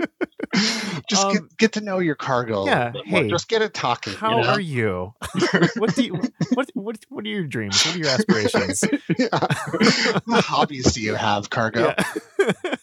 just 1.09 1.25
um, 1.25 1.33
get, 1.33 1.57
get 1.57 1.71
to 1.73 1.81
know 1.81 1.99
your 1.99 2.15
cargo. 2.15 2.65
Yeah. 2.65 2.93
Hey, 3.05 3.27
just 3.29 3.47
get 3.47 3.61
it 3.61 3.73
talking. 3.73 4.13
How 4.13 4.37
you 4.37 4.43
know? 4.43 4.49
are 4.49 4.59
you? 4.59 5.13
what 5.77 5.95
do 5.95 6.03
you 6.03 6.21
what 6.53 6.69
what 6.73 6.97
what 7.09 7.25
are 7.25 7.29
your 7.29 7.45
dreams? 7.45 7.83
What 7.85 7.95
are 7.95 7.99
your 7.99 8.07
aspirations? 8.09 8.83
what 10.25 10.43
hobbies 10.45 10.93
do 10.93 11.01
you 11.01 11.15
have, 11.15 11.49
cargo? 11.49 11.93
Yeah. 12.39 12.75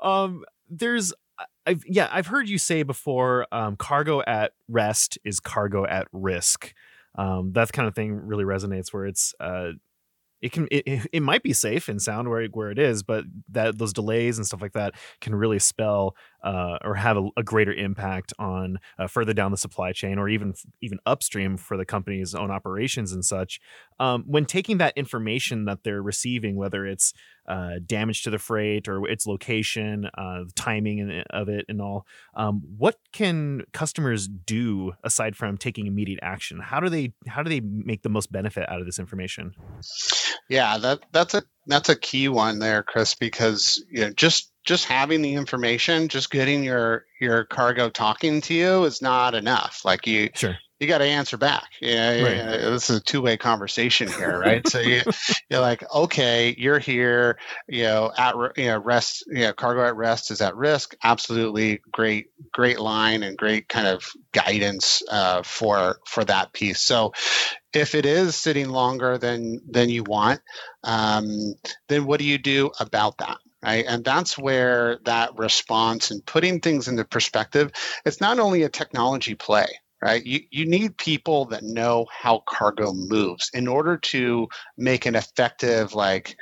um. 0.00 0.44
There's 0.72 1.12
I've 1.66 1.84
yeah, 1.86 2.08
I've 2.10 2.28
heard 2.28 2.48
you 2.48 2.58
say 2.58 2.82
before, 2.82 3.46
um, 3.52 3.76
cargo 3.76 4.22
at 4.22 4.52
rest 4.68 5.18
is 5.24 5.40
cargo 5.40 5.84
at 5.84 6.08
risk. 6.12 6.72
Um, 7.16 7.52
that 7.52 7.72
kind 7.72 7.88
of 7.88 7.94
thing 7.94 8.12
really 8.14 8.44
resonates 8.44 8.92
where 8.92 9.06
it's 9.06 9.34
uh, 9.40 9.72
it 10.42 10.52
can 10.52 10.68
it, 10.70 11.06
it 11.12 11.22
might 11.22 11.42
be 11.42 11.52
safe 11.52 11.88
and 11.88 12.00
sound 12.00 12.28
where 12.28 12.46
where 12.46 12.70
it 12.70 12.78
is, 12.78 13.02
but 13.02 13.24
that 13.50 13.78
those 13.78 13.92
delays 13.92 14.38
and 14.38 14.46
stuff 14.46 14.62
like 14.62 14.72
that 14.72 14.94
can 15.20 15.34
really 15.34 15.58
spell 15.58 16.16
uh, 16.42 16.78
or 16.82 16.94
have 16.94 17.16
a, 17.16 17.28
a, 17.36 17.42
greater 17.42 17.72
impact 17.72 18.32
on 18.38 18.78
uh, 18.98 19.06
further 19.06 19.34
down 19.34 19.50
the 19.50 19.56
supply 19.56 19.92
chain 19.92 20.18
or 20.18 20.28
even 20.28 20.54
even 20.80 20.98
upstream 21.04 21.56
for 21.56 21.76
the 21.76 21.84
company's 21.84 22.34
own 22.34 22.50
operations 22.50 23.12
and 23.12 23.24
such. 23.24 23.60
Um, 23.98 24.24
when 24.26 24.46
taking 24.46 24.78
that 24.78 24.94
information 24.96 25.66
that 25.66 25.84
they're 25.84 26.02
receiving, 26.02 26.56
whether 26.56 26.86
it's 26.86 27.12
uh, 27.50 27.80
damage 27.84 28.22
to 28.22 28.30
the 28.30 28.38
freight 28.38 28.86
or 28.86 29.08
its 29.08 29.26
location, 29.26 30.08
uh, 30.16 30.44
the 30.44 30.52
timing 30.54 31.24
of 31.30 31.48
it, 31.48 31.64
and 31.68 31.82
all, 31.82 32.06
um, 32.34 32.62
what 32.78 33.00
can 33.12 33.62
customers 33.72 34.28
do 34.28 34.92
aside 35.02 35.34
from 35.34 35.58
taking 35.58 35.88
immediate 35.88 36.20
action? 36.22 36.60
How 36.60 36.78
do 36.78 36.88
they 36.88 37.12
how 37.26 37.42
do 37.42 37.50
they 37.50 37.60
make 37.60 38.02
the 38.02 38.08
most 38.08 38.30
benefit 38.30 38.68
out 38.68 38.78
of 38.78 38.86
this 38.86 39.00
information? 39.00 39.52
Yeah, 40.48 40.78
that 40.78 41.00
that's 41.10 41.34
a 41.34 41.42
that's 41.66 41.88
a 41.88 41.96
key 41.96 42.28
one 42.28 42.60
there, 42.60 42.84
Chris, 42.84 43.16
because 43.16 43.84
you 43.90 44.02
know 44.02 44.10
just 44.10 44.52
just 44.64 44.84
having 44.84 45.20
the 45.20 45.34
information, 45.34 46.06
just 46.06 46.30
getting 46.30 46.62
your 46.62 47.04
your 47.20 47.46
cargo 47.46 47.90
talking 47.90 48.40
to 48.42 48.54
you 48.54 48.84
is 48.84 49.02
not 49.02 49.34
enough. 49.34 49.82
Like 49.84 50.06
you 50.06 50.30
sure 50.34 50.56
you 50.80 50.86
got 50.86 50.98
to 50.98 51.04
answer 51.04 51.36
back. 51.36 51.68
Yeah, 51.80 52.22
right. 52.22 52.60
this 52.60 52.88
is 52.88 52.96
a 52.96 53.00
two 53.00 53.20
way 53.20 53.36
conversation 53.36 54.08
here, 54.08 54.38
right? 54.38 54.66
so 54.66 54.80
you, 54.80 55.02
you're 55.50 55.60
like, 55.60 55.84
okay, 55.94 56.54
you're 56.56 56.78
here. 56.78 57.38
You 57.68 57.84
know, 57.84 58.12
at 58.16 58.34
you 58.56 58.66
know 58.66 58.78
rest. 58.78 59.24
You 59.26 59.40
know, 59.40 59.52
cargo 59.52 59.84
at 59.84 59.94
rest 59.94 60.30
is 60.30 60.40
at 60.40 60.56
risk. 60.56 60.96
Absolutely 61.04 61.82
great, 61.92 62.30
great 62.50 62.80
line 62.80 63.22
and 63.22 63.36
great 63.36 63.68
kind 63.68 63.86
of 63.86 64.08
guidance 64.32 65.02
uh, 65.10 65.42
for 65.42 65.98
for 66.06 66.24
that 66.24 66.54
piece. 66.54 66.80
So 66.80 67.12
if 67.74 67.94
it 67.94 68.06
is 68.06 68.34
sitting 68.34 68.70
longer 68.70 69.18
than 69.18 69.60
than 69.70 69.90
you 69.90 70.02
want, 70.02 70.40
um, 70.82 71.54
then 71.88 72.06
what 72.06 72.18
do 72.20 72.24
you 72.24 72.38
do 72.38 72.70
about 72.80 73.18
that? 73.18 73.36
right 73.62 73.84
and 73.86 74.04
that's 74.04 74.38
where 74.38 74.98
that 75.04 75.36
response 75.38 76.10
and 76.10 76.24
putting 76.24 76.60
things 76.60 76.88
into 76.88 77.04
perspective 77.04 77.70
it's 78.04 78.20
not 78.20 78.38
only 78.38 78.62
a 78.62 78.68
technology 78.68 79.34
play 79.34 79.66
right? 80.02 80.24
You, 80.24 80.40
you 80.50 80.66
need 80.66 80.96
people 80.96 81.46
that 81.46 81.62
know 81.62 82.06
how 82.10 82.42
cargo 82.48 82.92
moves 82.92 83.50
in 83.52 83.68
order 83.68 83.96
to 83.98 84.48
make 84.78 85.06
an 85.06 85.14
effective, 85.14 85.94
like, 85.94 86.36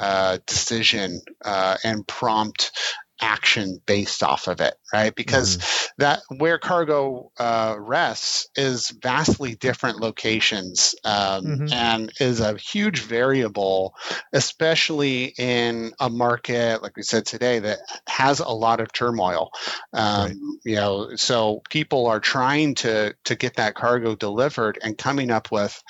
uh, 0.00 0.38
decision 0.46 1.20
uh, 1.44 1.76
and 1.84 2.06
prompt 2.06 2.72
action 3.20 3.80
based 3.86 4.22
off 4.22 4.48
of 4.48 4.60
it, 4.60 4.74
right? 4.92 5.14
Because 5.14 5.56
mm-hmm. 5.56 6.02
that 6.02 6.20
where 6.38 6.58
cargo 6.58 7.30
uh, 7.38 7.76
rests 7.78 8.48
is 8.56 8.90
vastly 8.90 9.54
different 9.54 10.00
locations 10.00 10.94
um, 11.04 11.44
mm-hmm. 11.44 11.72
and 11.72 12.12
is 12.20 12.40
a 12.40 12.56
huge 12.56 13.00
variable, 13.00 13.94
especially 14.32 15.32
in 15.38 15.92
a 16.00 16.10
market 16.10 16.82
like 16.82 16.96
we 16.96 17.02
said 17.02 17.26
today 17.26 17.58
that 17.60 17.78
has 18.08 18.40
a 18.40 18.48
lot 18.48 18.80
of 18.80 18.92
turmoil. 18.92 19.50
Um, 19.92 20.22
right. 20.22 20.36
You 20.64 20.76
know, 20.76 21.16
so 21.16 21.62
people 21.70 22.06
are 22.06 22.20
trying 22.20 22.74
to 22.76 23.14
to 23.24 23.34
get 23.34 23.56
that 23.56 23.74
cargo 23.74 24.14
delivered 24.14 24.78
and 24.82 24.96
coming 24.96 25.30
up 25.30 25.50
with 25.50 25.82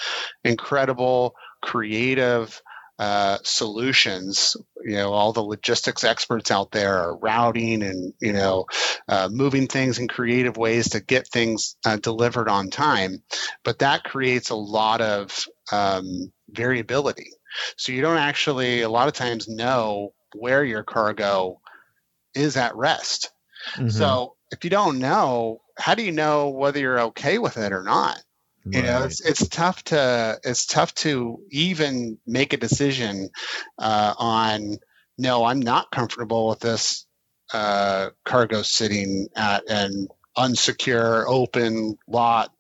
incredible, 0.45 1.35
creative 1.63 2.63
uh, 3.01 3.39
solutions. 3.45 4.59
You 4.85 4.97
know, 4.97 5.13
all 5.13 5.33
the 5.33 5.43
logistics 5.43 6.05
experts 6.05 6.51
out 6.51 6.71
there 6.71 6.99
are 6.99 7.17
routing 7.17 7.83
and 7.83 8.13
you 8.21 8.35
know 8.35 8.67
uh, 9.09 9.31
moving 9.33 9.69
things 9.69 9.99
in 9.99 10.07
creative 10.07 10.59
ways 10.59 10.91
to 10.91 11.01
get 11.01 11.27
things 11.27 11.77
uh, 11.87 11.97
delivered 11.97 12.51
on 12.51 12.69
time. 12.69 13.23
But 13.65 13.79
that 13.79 14.05
creates 14.05 14.51
a 14.51 14.55
lot 14.55 15.01
of 15.01 15.47
um, 15.73 16.31
variability. 16.51 17.31
So 17.79 17.93
you 17.93 18.03
don't 18.03 18.19
actually 18.19 18.83
a 18.83 18.91
lot 18.91 19.09
of 19.09 19.15
times 19.15 19.49
know 19.49 20.13
where 20.35 20.63
your 20.63 20.83
cargo 20.83 21.59
is 22.35 22.59
at 22.59 22.77
rest. 22.77 23.33
Mm-hmm. 23.77 23.89
So 23.89 24.37
if 24.53 24.63
you 24.63 24.69
don't 24.69 24.99
know, 24.99 25.63
how 25.79 25.95
do 25.95 26.03
you 26.03 26.13
know 26.13 26.51
whether 26.51 26.79
you're 26.79 27.01
okay 27.01 27.39
with 27.39 27.57
it 27.57 27.73
or 27.73 27.83
not? 27.83 28.23
You 28.65 28.83
know, 28.83 29.05
it's 29.05 29.21
it's 29.21 29.49
tough 29.49 29.83
to 29.85 30.39
it's 30.45 30.67
tough 30.67 30.95
to 30.97 31.41
even 31.51 32.19
make 32.27 32.53
a 32.53 32.59
decision 32.59 33.31
uh, 33.79 34.15
on. 34.19 34.79
No, 35.17 35.45
I'm 35.45 35.61
not 35.61 35.91
comfortable 35.91 36.49
with 36.49 36.61
this 36.61 37.07
uh, 37.53 38.11
cargo 38.25 38.63
sitting 38.63 39.29
at 39.35 39.69
an 39.69 40.09
unsecure, 40.37 41.25
open 41.27 41.99
lot, 42.07 42.53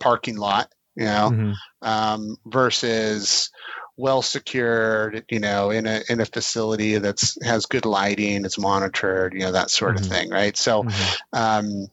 parking 0.00 0.36
lot. 0.36 0.70
You 0.96 1.04
know, 1.04 1.30
mm-hmm. 1.32 1.52
um, 1.82 2.36
versus 2.46 3.50
well 3.96 4.22
secured, 4.22 5.24
you 5.28 5.40
know, 5.40 5.70
in 5.70 5.86
a 5.86 6.02
in 6.08 6.20
a 6.20 6.26
facility 6.26 6.98
that's 6.98 7.38
has 7.44 7.66
good 7.66 7.86
lighting, 7.86 8.44
it's 8.44 8.58
monitored, 8.58 9.34
you 9.34 9.40
know, 9.40 9.52
that 9.52 9.70
sort 9.70 9.96
mm-hmm. 9.96 10.04
of 10.04 10.10
thing, 10.10 10.30
right? 10.30 10.56
So, 10.56 10.84
mm-hmm. 10.84 11.38
um, 11.38 11.86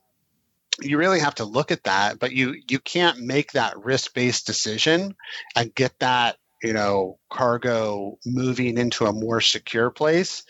you 0.81 0.97
really 0.97 1.19
have 1.19 1.35
to 1.35 1.45
look 1.45 1.71
at 1.71 1.83
that, 1.83 2.19
but 2.19 2.31
you 2.31 2.55
you 2.67 2.79
can't 2.79 3.19
make 3.19 3.51
that 3.53 3.77
risk 3.83 4.13
based 4.13 4.45
decision 4.45 5.15
and 5.55 5.73
get 5.73 5.93
that 5.99 6.37
you 6.63 6.73
know 6.73 7.17
cargo 7.31 8.17
moving 8.25 8.77
into 8.77 9.05
a 9.05 9.13
more 9.13 9.41
secure 9.41 9.89
place 9.89 10.43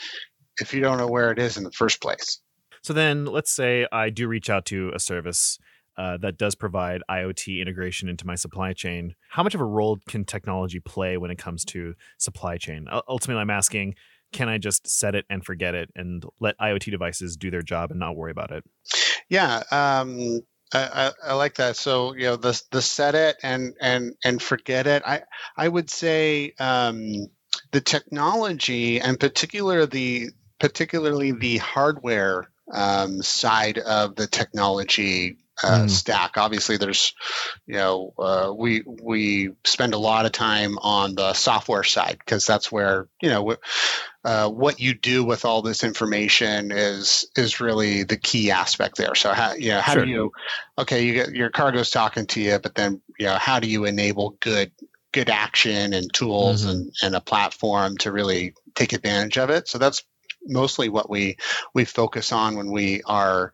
if 0.60 0.74
you 0.74 0.82
don't 0.82 0.98
know 0.98 1.08
where 1.08 1.32
it 1.32 1.40
is 1.40 1.58
in 1.58 1.64
the 1.64 1.72
first 1.72 2.02
place. 2.02 2.40
So 2.84 2.94
then, 2.94 3.26
let's 3.26 3.52
say 3.52 3.88
I 3.92 4.10
do 4.10 4.28
reach 4.28 4.50
out 4.50 4.66
to 4.68 4.92
a 4.94 5.00
service 5.00 5.60
uh, 5.98 6.18
that 6.18 6.38
does 6.38 6.56
provide 6.56 7.04
IoT 7.10 7.62
integration 7.62 8.10
into 8.10 8.26
my 8.26 8.36
supply 8.36 8.74
chain. 8.74 9.16
How 9.30 9.44
much 9.44 9.54
of 9.54 9.62
a 9.62 9.66
role 9.66 10.00
can 10.08 10.26
technology 10.26 10.80
play 10.80 11.18
when 11.18 11.32
it 11.32 11.38
comes 11.38 11.64
to 11.66 11.94
supply 12.18 12.58
chain? 12.58 12.88
ultimately, 13.08 13.42
I'm 13.42 13.50
asking 13.50 13.96
can 14.32 14.48
I 14.50 14.58
just 14.58 14.88
set 14.88 15.16
it 15.16 15.26
and 15.30 15.46
forget 15.46 15.76
it 15.76 15.90
and 15.96 16.24
let 16.40 16.58
IoT 16.58 16.90
devices 16.90 17.36
do 17.36 17.52
their 17.52 17.62
job 17.62 17.92
and 17.92 18.00
not 18.00 18.16
worry 18.16 18.32
about 18.32 18.52
it? 18.52 18.64
Yeah, 19.32 19.64
um, 19.72 20.42
I, 20.74 21.12
I, 21.26 21.34
like 21.36 21.56
that. 21.56 21.78
So 21.78 22.14
you 22.14 22.26
know, 22.26 22.36
the 22.36 22.62
the 22.72 22.82
set 22.82 23.16
it 23.16 23.38
and 23.42 23.74
and 23.80 24.14
and 24.26 24.42
forget 24.42 24.88
it. 24.88 25.04
I 25.06 25.22
I 25.56 25.70
would 25.70 25.90
say 25.90 26.54
um, 26.60 27.28
the 27.72 27.80
technology 27.80 29.00
and 29.00 29.18
particular 29.18 29.86
the 29.86 30.32
particularly 30.60 31.32
the 31.32 31.58
hardware 31.60 32.52
um, 32.74 33.22
side 33.22 33.78
of 33.78 34.16
the 34.18 34.28
technology 34.28 35.38
uh, 35.64 35.84
mm. 35.84 35.90
stack. 35.90 36.38
Obviously, 36.38 36.78
there's, 36.78 37.14
you 37.66 37.76
know, 37.76 38.14
uh, 38.18 38.54
we 38.56 38.84
we 38.86 39.52
spend 39.66 39.94
a 39.94 40.00
lot 40.00 40.26
of 40.26 40.32
time 40.32 40.78
on 40.80 41.16
the 41.16 41.34
software 41.34 41.84
side 41.84 42.18
because 42.20 42.46
that's 42.46 42.72
where 42.72 43.08
you 43.22 43.30
know 43.30 43.56
uh, 44.24 44.50
what 44.50 44.80
you 44.80 44.94
do 44.94 45.24
with 45.24 45.46
all 45.46 45.62
this 45.62 45.84
information 45.84 46.72
is 46.72 47.30
is 47.36 47.60
really 47.60 48.04
the 48.04 48.18
key 48.18 48.52
aspect 48.52 48.98
there. 48.98 49.16
So 49.16 49.34
how 49.34 49.54
you 49.54 49.70
know 49.70 49.82
how 49.82 49.94
sure. 49.94 50.06
do 50.06 50.12
you 50.12 50.32
okay 50.78 51.06
you 51.06 51.14
get 51.14 51.34
your 51.34 51.50
cargo's 51.50 51.90
talking 51.90 52.28
to 52.28 52.42
you, 52.42 52.60
but 52.60 52.76
then 52.76 53.02
you 53.20 53.26
know 53.28 53.36
how 53.36 53.60
do 53.60 53.68
you 53.68 53.86
enable 53.86 54.38
good 54.40 54.72
good 55.12 55.30
action 55.30 55.94
and 55.94 56.14
tools 56.14 56.62
mm-hmm. 56.62 56.70
and, 56.70 56.96
and 57.04 57.16
a 57.16 57.22
platform 57.22 57.98
to 57.98 58.12
really 58.12 58.54
take 58.76 58.94
advantage 58.94 59.38
of 59.38 59.50
it. 59.50 59.68
So 59.68 59.78
that's 59.78 60.04
mostly 60.46 60.90
what 60.90 61.10
we 61.10 61.38
we 61.74 61.86
focus 61.86 62.32
on 62.32 62.58
when 62.58 62.72
we 62.72 63.02
are 63.04 63.52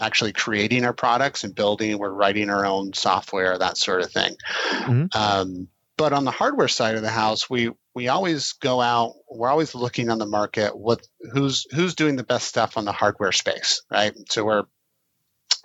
actually 0.00 0.32
creating 0.32 0.84
our 0.84 0.92
products 0.92 1.44
and 1.44 1.54
building. 1.54 1.98
We're 1.98 2.10
writing 2.10 2.50
our 2.50 2.66
own 2.66 2.92
software, 2.92 3.58
that 3.58 3.78
sort 3.78 4.02
of 4.02 4.12
thing. 4.12 4.36
Mm-hmm. 4.70 5.06
Um, 5.18 5.68
but 5.96 6.12
on 6.12 6.24
the 6.24 6.30
hardware 6.30 6.68
side 6.68 6.96
of 6.96 7.02
the 7.02 7.10
house, 7.10 7.48
we 7.48 7.70
we 7.94 8.08
always 8.08 8.52
go 8.52 8.80
out. 8.80 9.14
We're 9.30 9.48
always 9.48 9.74
looking 9.74 10.10
on 10.10 10.18
the 10.18 10.26
market. 10.26 10.76
What 10.76 11.00
who's 11.32 11.66
who's 11.70 11.94
doing 11.94 12.16
the 12.16 12.24
best 12.24 12.46
stuff 12.46 12.76
on 12.76 12.84
the 12.84 12.92
hardware 12.92 13.32
space, 13.32 13.82
right? 13.90 14.12
So 14.28 14.44
we're 14.44 14.64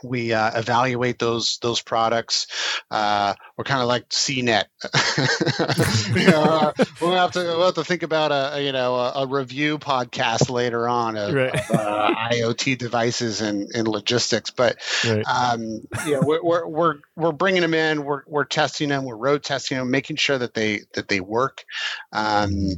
we 0.04 0.34
uh, 0.34 0.60
evaluate 0.60 1.20
those 1.20 1.58
those 1.62 1.82
products. 1.82 2.48
Uh, 2.90 3.34
we're 3.58 3.64
kind 3.64 3.82
of 3.82 3.88
like 3.88 4.10
CNET. 4.10 4.66
you 6.16 6.28
know, 6.28 6.44
uh, 6.44 6.74
we'll 7.02 7.16
have 7.16 7.32
to 7.32 7.40
we'll 7.40 7.66
have 7.66 7.76
to 7.76 7.84
think 7.84 8.04
about 8.04 8.32
a, 8.32 8.58
a 8.58 8.62
you 8.62 8.72
know 8.72 8.96
a, 8.96 9.24
a, 9.24 9.28
review 9.28 9.78
podcast 9.78 10.50
later 10.50 10.88
on 10.88 11.18
of, 11.18 11.34
right. 11.34 11.54
of 11.54 11.76
uh, 11.76 12.14
IoT 12.32 12.78
devices 12.78 13.42
and, 13.42 13.70
and 13.74 13.88
logistics. 13.88 14.50
But 14.50 14.78
right. 15.06 15.26
um, 15.26 15.82
yeah, 16.06 16.20
we're, 16.22 16.44
we're, 16.44 16.68
we're 16.68 16.96
we're 17.16 17.32
bringing 17.32 17.62
them 17.62 17.74
in. 17.74 18.04
We're 18.04 18.24
we're 18.28 18.46
testing 18.46 18.90
them. 18.90 19.06
We're 19.06 19.18
road 19.18 19.44
testing 19.44 19.78
them, 19.78 19.92
making 19.92 20.18
sure 20.18 20.38
that 20.38 20.54
they 20.54 20.82
that 20.94 21.08
they 21.08 21.20
work. 21.20 21.64
Um, 22.12 22.72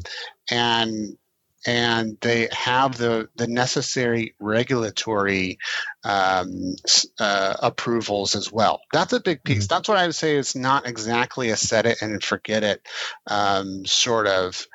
and 0.52 1.18
and 1.66 2.18
they 2.22 2.50
have 2.52 2.98
the, 2.98 3.30
the 3.36 3.48
necessary 3.48 4.36
regulatory 4.40 5.60
um, 6.04 6.76
uh, 7.20 7.54
approvals 7.62 8.36
as 8.36 8.52
well. 8.52 8.82
That's 8.92 9.14
a 9.14 9.20
big 9.20 9.44
piece. 9.44 9.66
Mm-hmm. 9.66 9.76
That's 9.76 9.88
what 9.88 9.98
I 9.98 10.06
would 10.06 10.16
say 10.16 10.36
is 10.36 10.56
not 10.56 10.88
exactly 10.88 11.50
a 11.50 11.58
set 11.58 11.86
it 11.86 12.02
and 12.02 12.24
forget 12.24 12.64
it 12.64 12.88
um, 13.28 13.86
sort 13.86 14.28
of 14.28 14.66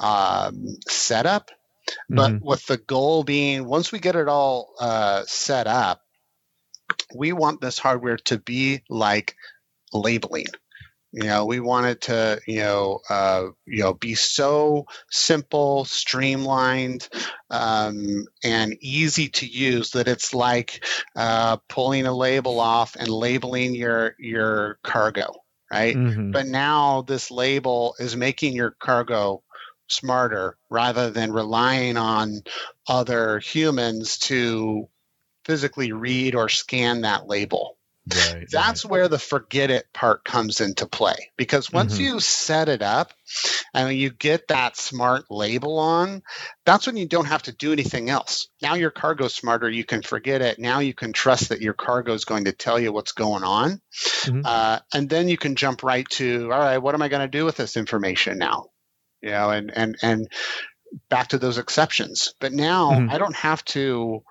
um, 0.00 0.76
setup, 0.88 1.50
but 2.08 2.32
mm-hmm. 2.32 2.46
with 2.46 2.66
the 2.66 2.76
goal 2.76 3.24
being 3.24 3.64
once 3.64 3.92
we 3.92 3.98
get 3.98 4.16
it 4.16 4.28
all 4.28 4.74
uh, 4.80 5.22
set 5.26 5.66
up, 5.66 6.02
we 7.14 7.32
want 7.32 7.60
this 7.60 7.78
hardware 7.78 8.18
to 8.18 8.38
be 8.38 8.82
like 8.88 9.34
labeling. 9.92 10.46
You 11.16 11.22
know, 11.22 11.46
we 11.46 11.60
wanted 11.60 12.02
to, 12.02 12.42
you 12.46 12.58
know, 12.58 13.00
uh, 13.08 13.46
you 13.64 13.78
know, 13.78 13.94
be 13.94 14.14
so 14.14 14.84
simple, 15.10 15.86
streamlined, 15.86 17.08
um, 17.48 18.26
and 18.44 18.76
easy 18.82 19.30
to 19.30 19.46
use 19.46 19.92
that 19.92 20.08
it's 20.08 20.34
like 20.34 20.84
uh, 21.16 21.56
pulling 21.70 22.04
a 22.04 22.14
label 22.14 22.60
off 22.60 22.96
and 22.96 23.08
labeling 23.08 23.74
your 23.74 24.14
your 24.18 24.78
cargo, 24.82 25.32
right? 25.72 25.96
Mm-hmm. 25.96 26.32
But 26.32 26.48
now 26.48 27.00
this 27.00 27.30
label 27.30 27.94
is 27.98 28.14
making 28.14 28.52
your 28.52 28.72
cargo 28.72 29.42
smarter 29.88 30.58
rather 30.68 31.08
than 31.08 31.32
relying 31.32 31.96
on 31.96 32.42
other 32.86 33.38
humans 33.38 34.18
to 34.18 34.86
physically 35.46 35.92
read 35.92 36.34
or 36.34 36.50
scan 36.50 37.00
that 37.00 37.26
label. 37.26 37.75
Right, 38.14 38.46
That's 38.50 38.84
right. 38.84 38.90
where 38.90 39.08
the 39.08 39.18
forget 39.18 39.70
it 39.70 39.92
part 39.92 40.24
comes 40.24 40.60
into 40.60 40.86
play 40.86 41.32
because 41.36 41.72
once 41.72 41.94
mm-hmm. 41.94 42.04
you 42.04 42.20
set 42.20 42.68
it 42.68 42.80
up 42.80 43.12
and 43.74 43.96
you 43.96 44.10
get 44.10 44.46
that 44.48 44.76
smart 44.76 45.24
label 45.28 45.80
on, 45.80 46.22
that's 46.64 46.86
when 46.86 46.96
you 46.96 47.08
don't 47.08 47.24
have 47.24 47.42
to 47.44 47.52
do 47.52 47.72
anything 47.72 48.08
else. 48.08 48.48
Now 48.62 48.74
your 48.74 48.92
cargo's 48.92 49.34
smarter. 49.34 49.68
You 49.68 49.82
can 49.82 50.02
forget 50.02 50.40
it. 50.40 50.60
Now 50.60 50.78
you 50.78 50.94
can 50.94 51.12
trust 51.12 51.48
that 51.48 51.60
your 51.60 51.74
cargo 51.74 52.12
is 52.12 52.24
going 52.24 52.44
to 52.44 52.52
tell 52.52 52.78
you 52.78 52.92
what's 52.92 53.12
going 53.12 53.42
on. 53.42 53.80
Mm-hmm. 54.22 54.42
Uh, 54.44 54.78
and 54.94 55.10
then 55.10 55.28
you 55.28 55.36
can 55.36 55.56
jump 55.56 55.82
right 55.82 56.08
to, 56.10 56.52
all 56.52 56.60
right, 56.60 56.78
what 56.78 56.94
am 56.94 57.02
I 57.02 57.08
going 57.08 57.28
to 57.28 57.38
do 57.38 57.44
with 57.44 57.56
this 57.56 57.76
information 57.76 58.38
now? 58.38 58.66
You 59.20 59.30
know, 59.30 59.50
and, 59.50 59.72
and, 59.74 59.96
and 60.00 60.28
back 61.08 61.28
to 61.28 61.38
those 61.38 61.58
exceptions. 61.58 62.34
But 62.38 62.52
now 62.52 62.92
mm-hmm. 62.92 63.10
I 63.10 63.18
don't 63.18 63.34
have 63.34 63.64
to 63.66 64.22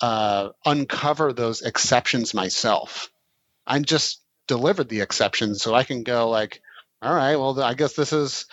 uh, 0.00 0.50
uncover 0.64 1.32
those 1.32 1.62
exceptions 1.62 2.34
myself. 2.34 3.10
I'm 3.66 3.84
just 3.84 4.20
delivered 4.46 4.88
the 4.88 5.00
exceptions, 5.00 5.62
so 5.62 5.74
I 5.74 5.84
can 5.84 6.02
go 6.02 6.28
like, 6.28 6.60
all 7.02 7.14
right, 7.14 7.36
well, 7.36 7.60
I 7.60 7.74
guess 7.74 7.94
this 7.94 8.12
is 8.12 8.46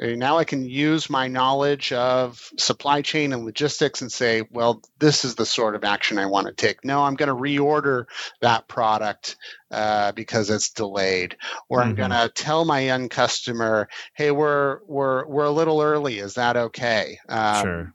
now 0.00 0.38
I 0.38 0.44
can 0.44 0.64
use 0.64 1.10
my 1.10 1.26
knowledge 1.26 1.92
of 1.92 2.52
supply 2.56 3.02
chain 3.02 3.32
and 3.32 3.44
logistics 3.44 4.00
and 4.00 4.12
say, 4.12 4.42
well, 4.50 4.80
this 5.00 5.24
is 5.24 5.34
the 5.34 5.44
sort 5.44 5.74
of 5.74 5.82
action 5.82 6.18
I 6.18 6.26
want 6.26 6.46
to 6.46 6.52
take. 6.52 6.84
No, 6.84 7.02
I'm 7.02 7.14
going 7.14 7.28
to 7.28 7.34
reorder 7.34 8.04
that 8.40 8.68
product 8.68 9.36
uh, 9.72 10.12
because 10.12 10.50
it's 10.50 10.70
delayed, 10.70 11.36
or 11.68 11.80
mm-hmm. 11.80 11.88
I'm 11.88 11.94
going 11.96 12.10
to 12.10 12.30
tell 12.32 12.64
my 12.64 12.84
end 12.84 13.10
customer, 13.10 13.88
hey, 14.14 14.30
we're 14.30 14.80
we're 14.86 15.26
we're 15.26 15.46
a 15.46 15.50
little 15.50 15.82
early. 15.82 16.20
Is 16.20 16.34
that 16.34 16.56
okay? 16.56 17.18
Um, 17.28 17.64
sure 17.64 17.94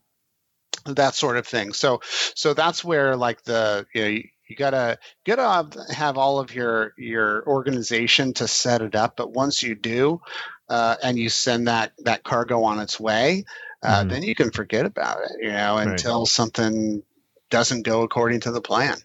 that 0.86 1.14
sort 1.14 1.36
of 1.36 1.46
thing. 1.46 1.72
So 1.72 2.00
so 2.34 2.54
that's 2.54 2.84
where 2.84 3.16
like 3.16 3.42
the 3.44 3.86
you 3.94 4.00
know 4.02 4.08
you, 4.08 4.24
you 4.48 4.56
gotta 4.56 4.98
gotta 5.24 5.84
have 5.92 6.18
all 6.18 6.38
of 6.38 6.54
your 6.54 6.92
your 6.98 7.46
organization 7.46 8.34
to 8.34 8.48
set 8.48 8.82
it 8.82 8.94
up. 8.94 9.16
But 9.16 9.32
once 9.32 9.62
you 9.62 9.74
do, 9.74 10.20
uh, 10.68 10.96
and 11.02 11.18
you 11.18 11.28
send 11.28 11.68
that 11.68 11.92
that 12.00 12.24
cargo 12.24 12.64
on 12.64 12.78
its 12.78 12.98
way, 13.00 13.44
uh, 13.82 14.00
mm-hmm. 14.00 14.08
then 14.08 14.22
you 14.22 14.34
can 14.34 14.50
forget 14.50 14.86
about 14.86 15.22
it. 15.22 15.32
You 15.40 15.52
know, 15.52 15.78
until 15.78 16.20
right. 16.20 16.28
something 16.28 17.02
doesn't 17.50 17.82
go 17.82 18.02
according 18.02 18.40
to 18.40 18.50
the 18.50 18.60
plan. 18.60 18.96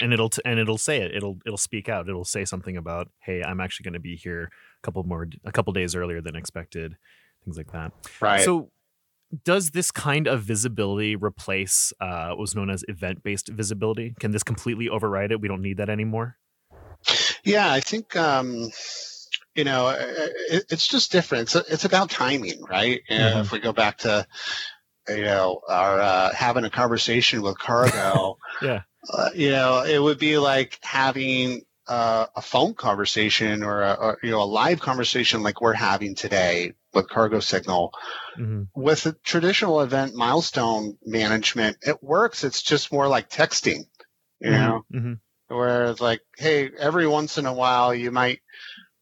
And 0.00 0.12
it'll 0.12 0.28
t- 0.28 0.42
and 0.44 0.60
it'll 0.60 0.78
say 0.78 1.00
it. 1.00 1.14
It'll 1.14 1.38
it'll 1.44 1.56
speak 1.56 1.88
out. 1.88 2.08
It'll 2.08 2.24
say 2.24 2.44
something 2.44 2.76
about, 2.76 3.08
"Hey, 3.20 3.42
I'm 3.42 3.60
actually 3.60 3.84
going 3.84 3.94
to 3.94 4.00
be 4.00 4.14
here 4.14 4.44
a 4.44 4.82
couple 4.82 5.02
more 5.02 5.28
a 5.44 5.50
couple 5.50 5.72
days 5.72 5.96
earlier 5.96 6.20
than 6.20 6.36
expected." 6.36 6.96
Things 7.44 7.56
like 7.56 7.72
that. 7.72 7.92
Right. 8.20 8.44
So 8.44 8.70
does 9.44 9.70
this 9.70 9.90
kind 9.90 10.26
of 10.26 10.42
visibility 10.42 11.16
replace 11.16 11.92
uh, 12.00 12.28
what 12.28 12.38
was 12.38 12.54
known 12.54 12.70
as 12.70 12.84
event-based 12.88 13.48
visibility? 13.48 14.14
Can 14.20 14.30
this 14.30 14.42
completely 14.42 14.88
override 14.88 15.32
it? 15.32 15.40
We 15.40 15.48
don't 15.48 15.62
need 15.62 15.76
that 15.78 15.90
anymore. 15.90 16.36
Yeah, 17.44 17.72
I 17.72 17.80
think 17.80 18.16
um, 18.16 18.70
you 19.54 19.64
know 19.64 19.88
it, 19.88 20.64
it's 20.70 20.88
just 20.88 21.12
different. 21.12 21.54
It's, 21.54 21.70
it's 21.70 21.84
about 21.84 22.10
timing, 22.10 22.62
right? 22.64 23.00
Mm-hmm. 23.10 23.40
If 23.40 23.52
we 23.52 23.60
go 23.60 23.72
back 23.72 23.98
to 23.98 24.26
you 25.08 25.22
know 25.22 25.60
our 25.68 26.00
uh, 26.00 26.34
having 26.34 26.64
a 26.64 26.70
conversation 26.70 27.42
with 27.42 27.58
cargo, 27.58 28.38
yeah, 28.62 28.82
uh, 29.12 29.30
you 29.34 29.50
know 29.50 29.84
it 29.84 30.02
would 30.02 30.18
be 30.18 30.38
like 30.38 30.78
having 30.82 31.62
uh, 31.86 32.26
a 32.36 32.42
phone 32.42 32.74
conversation 32.74 33.62
or 33.62 33.82
a, 33.82 33.92
or, 33.92 34.18
you 34.22 34.30
know 34.30 34.42
a 34.42 34.44
live 34.44 34.80
conversation 34.80 35.42
like 35.42 35.60
we're 35.60 35.72
having 35.72 36.14
today 36.14 36.72
with 36.92 37.08
Cargo 37.08 37.40
Signal. 37.40 37.92
Mm-hmm. 38.38 38.62
With 38.74 39.06
a 39.06 39.12
traditional 39.24 39.80
event 39.80 40.14
milestone 40.14 40.96
management, 41.04 41.78
it 41.82 42.02
works. 42.02 42.44
It's 42.44 42.62
just 42.62 42.92
more 42.92 43.08
like 43.08 43.30
texting, 43.30 43.84
you 44.40 44.50
mm-hmm. 44.50 44.52
know, 44.52 44.84
mm-hmm. 44.92 45.54
where 45.54 45.86
it's 45.86 46.00
like, 46.00 46.20
hey, 46.36 46.70
every 46.78 47.06
once 47.06 47.38
in 47.38 47.46
a 47.46 47.52
while 47.52 47.94
you 47.94 48.10
might 48.10 48.40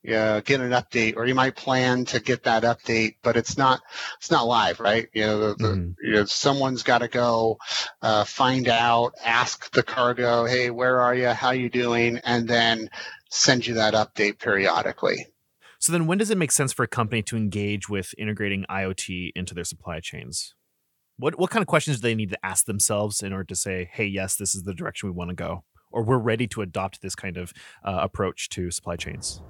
uh, 0.08 0.40
get 0.40 0.60
an 0.60 0.70
update, 0.70 1.16
or 1.16 1.26
you 1.26 1.34
might 1.34 1.56
plan 1.56 2.04
to 2.04 2.20
get 2.20 2.44
that 2.44 2.62
update, 2.62 3.16
but 3.22 3.36
it's 3.36 3.58
not 3.58 3.80
it's 4.18 4.30
not 4.30 4.46
live, 4.46 4.78
right? 4.78 5.08
You 5.12 5.26
know, 5.26 5.40
the, 5.40 5.54
the, 5.54 5.68
mm-hmm. 5.68 5.90
you 6.02 6.12
know 6.12 6.24
someone's 6.26 6.84
got 6.84 6.98
to 6.98 7.08
go 7.08 7.58
uh, 8.02 8.24
find 8.24 8.68
out, 8.68 9.14
ask 9.24 9.70
the 9.72 9.82
cargo, 9.82 10.44
hey, 10.44 10.70
where 10.70 11.00
are 11.00 11.14
you? 11.14 11.28
How 11.28 11.50
you 11.50 11.68
doing? 11.68 12.18
And 12.18 12.46
then 12.46 12.90
send 13.30 13.66
you 13.66 13.74
that 13.74 13.94
update 13.94 14.38
periodically. 14.38 15.26
So 15.78 15.92
then, 15.92 16.06
when 16.06 16.18
does 16.18 16.30
it 16.30 16.38
make 16.38 16.52
sense 16.52 16.72
for 16.72 16.82
a 16.82 16.88
company 16.88 17.22
to 17.22 17.36
engage 17.36 17.88
with 17.88 18.14
integrating 18.18 18.64
IoT 18.70 19.32
into 19.34 19.54
their 19.54 19.64
supply 19.64 20.00
chains? 20.00 20.54
What 21.18 21.38
what 21.38 21.50
kind 21.50 21.62
of 21.62 21.66
questions 21.66 21.98
do 21.98 22.02
they 22.02 22.14
need 22.14 22.30
to 22.30 22.46
ask 22.46 22.66
themselves 22.66 23.22
in 23.22 23.32
order 23.32 23.44
to 23.44 23.56
say, 23.56 23.88
"Hey, 23.92 24.06
yes, 24.06 24.36
this 24.36 24.54
is 24.54 24.64
the 24.64 24.74
direction 24.74 25.08
we 25.08 25.14
want 25.14 25.30
to 25.30 25.36
go," 25.36 25.64
or 25.90 26.02
we're 26.02 26.18
ready 26.18 26.46
to 26.48 26.62
adopt 26.62 27.00
this 27.00 27.14
kind 27.14 27.36
of 27.36 27.52
uh, 27.84 27.98
approach 28.02 28.48
to 28.50 28.70
supply 28.70 28.96
chains? 28.96 29.40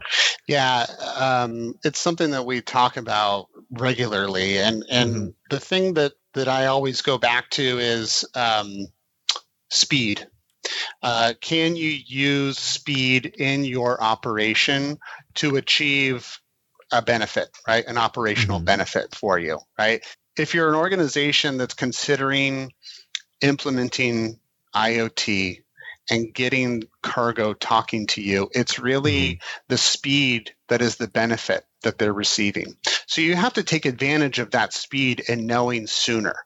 Yeah, 0.46 0.86
um, 1.16 1.74
it's 1.84 1.98
something 1.98 2.30
that 2.30 2.46
we 2.46 2.60
talk 2.60 2.96
about 2.96 3.48
regularly, 3.70 4.58
and 4.58 4.84
and 4.88 5.14
mm-hmm. 5.14 5.28
the 5.50 5.60
thing 5.60 5.94
that 5.94 6.12
that 6.34 6.48
I 6.48 6.66
always 6.66 7.02
go 7.02 7.18
back 7.18 7.50
to 7.50 7.78
is 7.78 8.24
um, 8.34 8.86
speed. 9.70 10.26
Uh, 11.02 11.34
can 11.40 11.76
you 11.76 11.90
use 11.90 12.58
speed 12.58 13.34
in 13.38 13.64
your 13.64 14.02
operation 14.02 14.98
to 15.34 15.56
achieve 15.56 16.38
a 16.92 17.02
benefit, 17.02 17.48
right? 17.66 17.84
An 17.86 17.98
operational 17.98 18.58
mm-hmm. 18.58 18.66
benefit 18.66 19.14
for 19.14 19.38
you, 19.38 19.58
right? 19.78 20.04
If 20.38 20.54
you're 20.54 20.68
an 20.68 20.74
organization 20.74 21.58
that's 21.58 21.74
considering 21.74 22.72
implementing 23.40 24.38
IoT 24.74 25.62
and 26.10 26.32
getting 26.32 26.84
cargo 27.02 27.52
talking 27.52 28.06
to 28.08 28.22
you. 28.22 28.48
It's 28.52 28.78
really 28.78 29.32
mm-hmm. 29.32 29.64
the 29.68 29.78
speed 29.78 30.54
that 30.68 30.82
is 30.82 30.96
the 30.96 31.08
benefit 31.08 31.64
that 31.82 31.98
they're 31.98 32.12
receiving. 32.12 32.76
So 33.06 33.20
you 33.20 33.34
have 33.34 33.54
to 33.54 33.62
take 33.62 33.86
advantage 33.86 34.38
of 34.38 34.52
that 34.52 34.72
speed 34.72 35.24
and 35.28 35.46
knowing 35.46 35.86
sooner. 35.86 36.36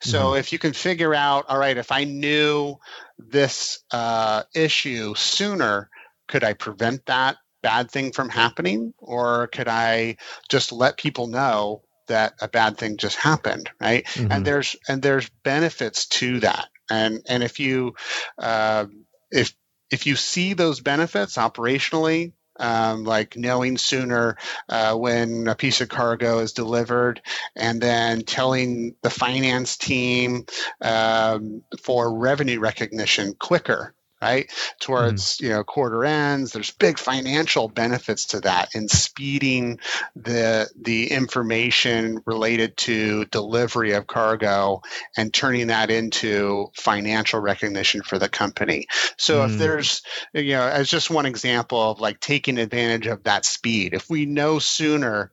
So 0.00 0.18
mm-hmm. 0.18 0.38
if 0.38 0.52
you 0.52 0.58
can 0.58 0.72
figure 0.72 1.14
out, 1.14 1.46
all 1.48 1.58
right, 1.58 1.76
if 1.76 1.92
I 1.92 2.04
knew 2.04 2.76
this 3.18 3.82
uh, 3.90 4.42
issue 4.54 5.14
sooner, 5.14 5.90
could 6.28 6.44
I 6.44 6.54
prevent 6.54 7.06
that 7.06 7.36
bad 7.62 7.90
thing 7.90 8.12
from 8.12 8.28
happening? 8.28 8.94
Or 8.98 9.46
could 9.48 9.68
I 9.68 10.16
just 10.48 10.72
let 10.72 10.96
people 10.96 11.26
know 11.26 11.82
that 12.08 12.34
a 12.40 12.48
bad 12.48 12.76
thing 12.76 12.96
just 12.96 13.16
happened 13.16 13.70
right 13.80 14.04
mm-hmm. 14.04 14.30
and 14.30 14.44
there's 14.44 14.76
and 14.88 15.02
there's 15.02 15.28
benefits 15.42 16.06
to 16.06 16.40
that 16.40 16.68
and 16.90 17.22
and 17.28 17.42
if 17.42 17.60
you 17.60 17.94
uh, 18.38 18.86
if 19.30 19.54
if 19.90 20.06
you 20.06 20.16
see 20.16 20.54
those 20.54 20.80
benefits 20.80 21.36
operationally 21.36 22.32
um, 22.58 23.04
like 23.04 23.36
knowing 23.36 23.78
sooner 23.78 24.36
uh, 24.68 24.94
when 24.94 25.48
a 25.48 25.54
piece 25.54 25.80
of 25.80 25.88
cargo 25.88 26.38
is 26.38 26.52
delivered, 26.52 27.20
and 27.56 27.80
then 27.80 28.22
telling 28.22 28.94
the 29.02 29.10
finance 29.10 29.76
team 29.76 30.46
um, 30.80 31.62
for 31.82 32.18
revenue 32.18 32.60
recognition 32.60 33.34
quicker 33.38 33.94
right? 34.24 34.50
Towards 34.80 35.36
mm-hmm. 35.36 35.44
you 35.44 35.50
know 35.50 35.64
quarter 35.64 36.04
ends. 36.04 36.52
There's 36.52 36.70
big 36.70 36.98
financial 36.98 37.68
benefits 37.68 38.26
to 38.26 38.40
that 38.40 38.74
in 38.74 38.88
speeding 38.88 39.78
the 40.16 40.68
the 40.80 41.10
information 41.10 42.20
related 42.24 42.76
to 42.78 43.26
delivery 43.26 43.92
of 43.92 44.06
cargo 44.06 44.82
and 45.16 45.32
turning 45.32 45.66
that 45.68 45.90
into 45.90 46.68
financial 46.74 47.40
recognition 47.40 48.02
for 48.02 48.18
the 48.18 48.28
company. 48.28 48.86
So 49.18 49.40
mm. 49.40 49.50
if 49.50 49.58
there's 49.58 50.02
you 50.32 50.52
know 50.52 50.66
as 50.66 50.88
just 50.88 51.10
one 51.10 51.26
example 51.26 51.90
of 51.90 52.00
like 52.00 52.20
taking 52.20 52.58
advantage 52.58 53.06
of 53.06 53.24
that 53.24 53.44
speed, 53.44 53.92
if 53.92 54.08
we 54.08 54.24
know 54.24 54.58
sooner 54.58 55.32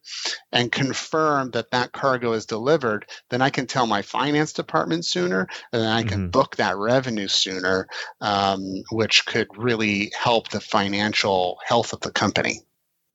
and 0.52 0.72
confirm 0.72 1.52
that 1.52 1.72
that 1.72 1.92
cargo 1.94 2.34
is 2.34 2.46
delivered, 2.46 3.06
then 3.30 3.42
I 3.42 3.50
can 3.50 3.68
tell 3.68 3.88
my 3.88 4.02
finance 4.02 4.54
department 4.54 5.06
sooner, 5.06 5.48
and 5.72 5.82
then 5.82 5.90
I 5.90 6.04
can 6.04 6.20
mm-hmm. 6.20 6.30
book 6.30 6.58
that 6.58 6.78
revenue 6.78 7.28
sooner. 7.28 7.88
Um, 8.20 8.81
which 8.92 9.26
could 9.26 9.48
really 9.58 10.12
help 10.20 10.50
the 10.50 10.60
financial 10.60 11.60
health 11.66 11.94
of 11.94 12.02
the 12.02 12.12
company. 12.12 12.62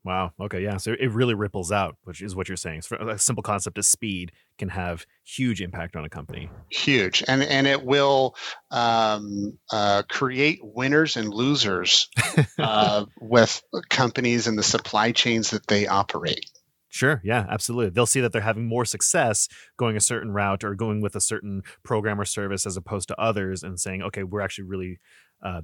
Wow. 0.07 0.31
Okay. 0.41 0.63
Yeah. 0.63 0.77
So 0.77 0.93
it 0.93 1.11
really 1.11 1.35
ripples 1.35 1.73
out, 1.73 1.97
which 2.05 2.23
is 2.23 2.37
what 2.37 2.49
you're 2.49 2.57
saying. 2.57 2.83
So 2.83 2.97
a 2.97 3.19
simple 3.19 3.43
concept 3.43 3.77
of 3.77 3.85
speed 3.85 4.31
can 4.57 4.69
have 4.69 5.05
huge 5.25 5.61
impact 5.61 5.97
on 5.97 6.05
a 6.05 6.09
company. 6.09 6.49
Huge, 6.71 7.25
and 7.27 7.43
and 7.43 7.67
it 7.67 7.85
will 7.85 8.37
um, 8.71 9.59
uh, 9.73 10.05
create 10.09 10.61
winners 10.63 11.17
and 11.17 11.29
losers 11.29 12.09
uh, 12.59 13.07
with 13.21 13.61
companies 13.89 14.47
and 14.47 14.57
the 14.57 14.63
supply 14.63 15.11
chains 15.11 15.51
that 15.51 15.67
they 15.67 15.89
operate. 15.89 16.49
Sure. 16.89 17.21
Yeah, 17.25 17.45
absolutely. 17.51 17.91
They'll 17.91 18.07
see 18.07 18.21
that 18.23 18.33
they're 18.33 18.41
having 18.41 18.65
more 18.65 18.87
success 18.87 19.49
going 19.77 19.97
a 19.99 20.01
certain 20.01 20.31
route 20.31 20.65
or 20.65 20.75
going 20.75 21.03
with 21.03 21.15
a 21.15 21.21
certain 21.21 21.63
program 21.83 22.19
or 22.19 22.25
service 22.25 22.65
as 22.65 22.77
opposed 22.77 23.09
to 23.09 23.21
others 23.21 23.63
and 23.63 23.79
saying, 23.79 24.01
okay, 24.03 24.23
we're 24.23 24.41
actually 24.41 24.65
really 24.65 24.99
uh, 25.43 25.63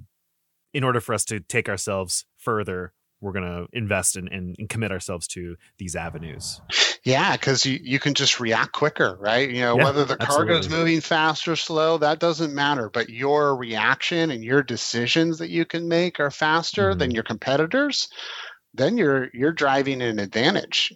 in 0.72 0.85
order 0.85 1.00
for 1.00 1.14
us 1.14 1.24
to 1.26 1.40
take 1.40 1.68
ourselves 1.68 2.24
further, 2.38 2.92
we're 3.20 3.32
going 3.32 3.44
to 3.44 3.66
invest 3.72 4.16
in, 4.16 4.28
and 4.28 4.68
commit 4.68 4.90
ourselves 4.90 5.28
to 5.28 5.56
these 5.78 5.94
avenues. 5.94 6.61
Yeah, 7.04 7.32
because 7.32 7.64
you, 7.64 7.78
you 7.82 7.98
can 7.98 8.14
just 8.14 8.40
react 8.40 8.72
quicker, 8.72 9.16
right? 9.20 9.48
You 9.48 9.61
know, 9.61 9.76
yeah, 9.76 9.85
whether 9.85 10.04
the 10.04 10.16
cargo 10.16 10.58
is 10.58 10.68
moving 10.68 11.00
fast 11.00 11.48
or 11.48 11.56
slow, 11.56 11.98
that 11.98 12.20
doesn't 12.20 12.54
matter. 12.54 12.90
But 12.90 13.11
your 13.11 13.56
reaction 13.56 14.30
and 14.30 14.44
your 14.44 14.62
decisions 14.62 15.38
that 15.38 15.50
you 15.50 15.64
can 15.64 15.88
make 15.88 16.20
are 16.20 16.30
faster 16.30 16.90
mm-hmm. 16.90 16.98
than 16.98 17.11
your 17.12 17.24
competitors. 17.24 18.08
Then 18.74 18.96
you're 18.96 19.28
you're 19.35 19.52
driving 19.52 20.00
an 20.00 20.18
advantage. 20.18 20.92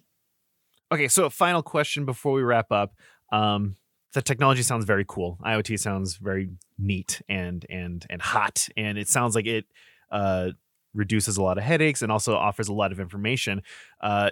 Okay, 0.92 1.08
so 1.08 1.24
a 1.24 1.30
final 1.30 1.62
question 1.62 2.04
before 2.04 2.32
we 2.32 2.42
wrap 2.42 2.70
up. 2.70 2.94
Um, 3.32 3.76
the 4.16 4.22
technology 4.22 4.62
sounds 4.62 4.87
very 4.87 5.05
cool. 5.07 5.38
IoT 5.44 5.79
sounds 5.79 6.16
very 6.16 6.48
neat 6.79 7.20
and 7.29 7.66
and 7.68 8.07
and 8.09 8.22
hot, 8.22 8.66
and 8.74 8.96
it 8.96 9.09
sounds 9.09 9.35
like 9.35 9.44
it 9.44 9.66
uh, 10.11 10.52
reduces 10.94 11.37
a 11.37 11.42
lot 11.42 11.59
of 11.59 11.64
headaches 11.64 12.00
and 12.00 12.11
also 12.11 12.35
offers 12.35 12.68
a 12.68 12.72
lot 12.72 12.92
of 12.92 12.98
information. 12.98 13.61
Uh, 14.00 14.31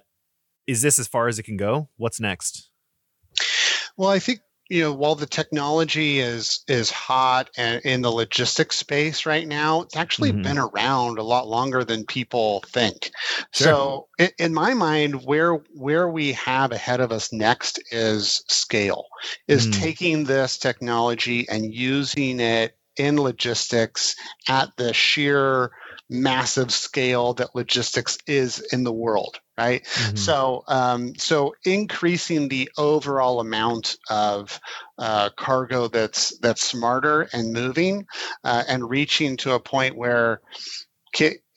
is 0.66 0.80
this 0.80 0.98
as 0.98 1.06
far 1.06 1.28
as 1.28 1.38
it 1.38 1.42
can 1.42 1.58
go? 1.58 1.90
What's 1.98 2.18
next? 2.18 2.70
Well, 3.98 4.08
I 4.08 4.20
think 4.20 4.40
you 4.68 4.82
know, 4.82 4.92
while 4.92 5.14
the 5.14 5.26
technology 5.26 6.20
is 6.20 6.60
is 6.66 6.90
hot 6.90 7.50
and 7.56 7.82
in 7.82 8.00
the 8.00 8.10
logistics 8.10 8.76
space 8.76 9.26
right 9.26 9.46
now, 9.46 9.82
it's 9.82 9.96
actually 9.96 10.32
mm-hmm. 10.32 10.42
been 10.42 10.58
around 10.58 11.18
a 11.18 11.22
lot 11.22 11.46
longer 11.46 11.84
than 11.84 12.06
people 12.06 12.64
think. 12.68 13.10
Sure. 13.52 14.08
So, 14.18 14.28
in, 14.38 14.54
my 14.54 14.72
mind, 14.74 15.24
where 15.24 15.54
where 15.74 16.08
we 16.08 16.32
have 16.32 16.72
ahead 16.72 17.00
of 17.00 17.12
us 17.12 17.32
next 17.32 17.82
is 17.92 18.42
scale, 18.48 19.06
is 19.46 19.66
mm. 19.66 19.74
taking 19.74 20.24
this 20.24 20.56
technology 20.56 21.46
and 21.48 21.72
using 21.72 22.40
it 22.40 22.74
in 22.96 23.20
logistics 23.20 24.16
at 24.48 24.70
the 24.76 24.94
sheer 24.94 25.72
massive 26.10 26.70
scale 26.70 27.34
that 27.34 27.54
logistics 27.54 28.18
is 28.26 28.60
in 28.72 28.84
the 28.84 28.92
world 28.92 29.38
right 29.56 29.84
mm-hmm. 29.84 30.16
so 30.16 30.62
um, 30.68 31.14
so 31.16 31.54
increasing 31.64 32.48
the 32.48 32.70
overall 32.76 33.40
amount 33.40 33.96
of 34.10 34.60
uh, 34.98 35.30
cargo 35.30 35.88
that's 35.88 36.36
that's 36.38 36.66
smarter 36.66 37.22
and 37.32 37.52
moving 37.52 38.06
uh, 38.44 38.62
and 38.68 38.88
reaching 38.88 39.36
to 39.36 39.52
a 39.52 39.60
point 39.60 39.96
where 39.96 40.40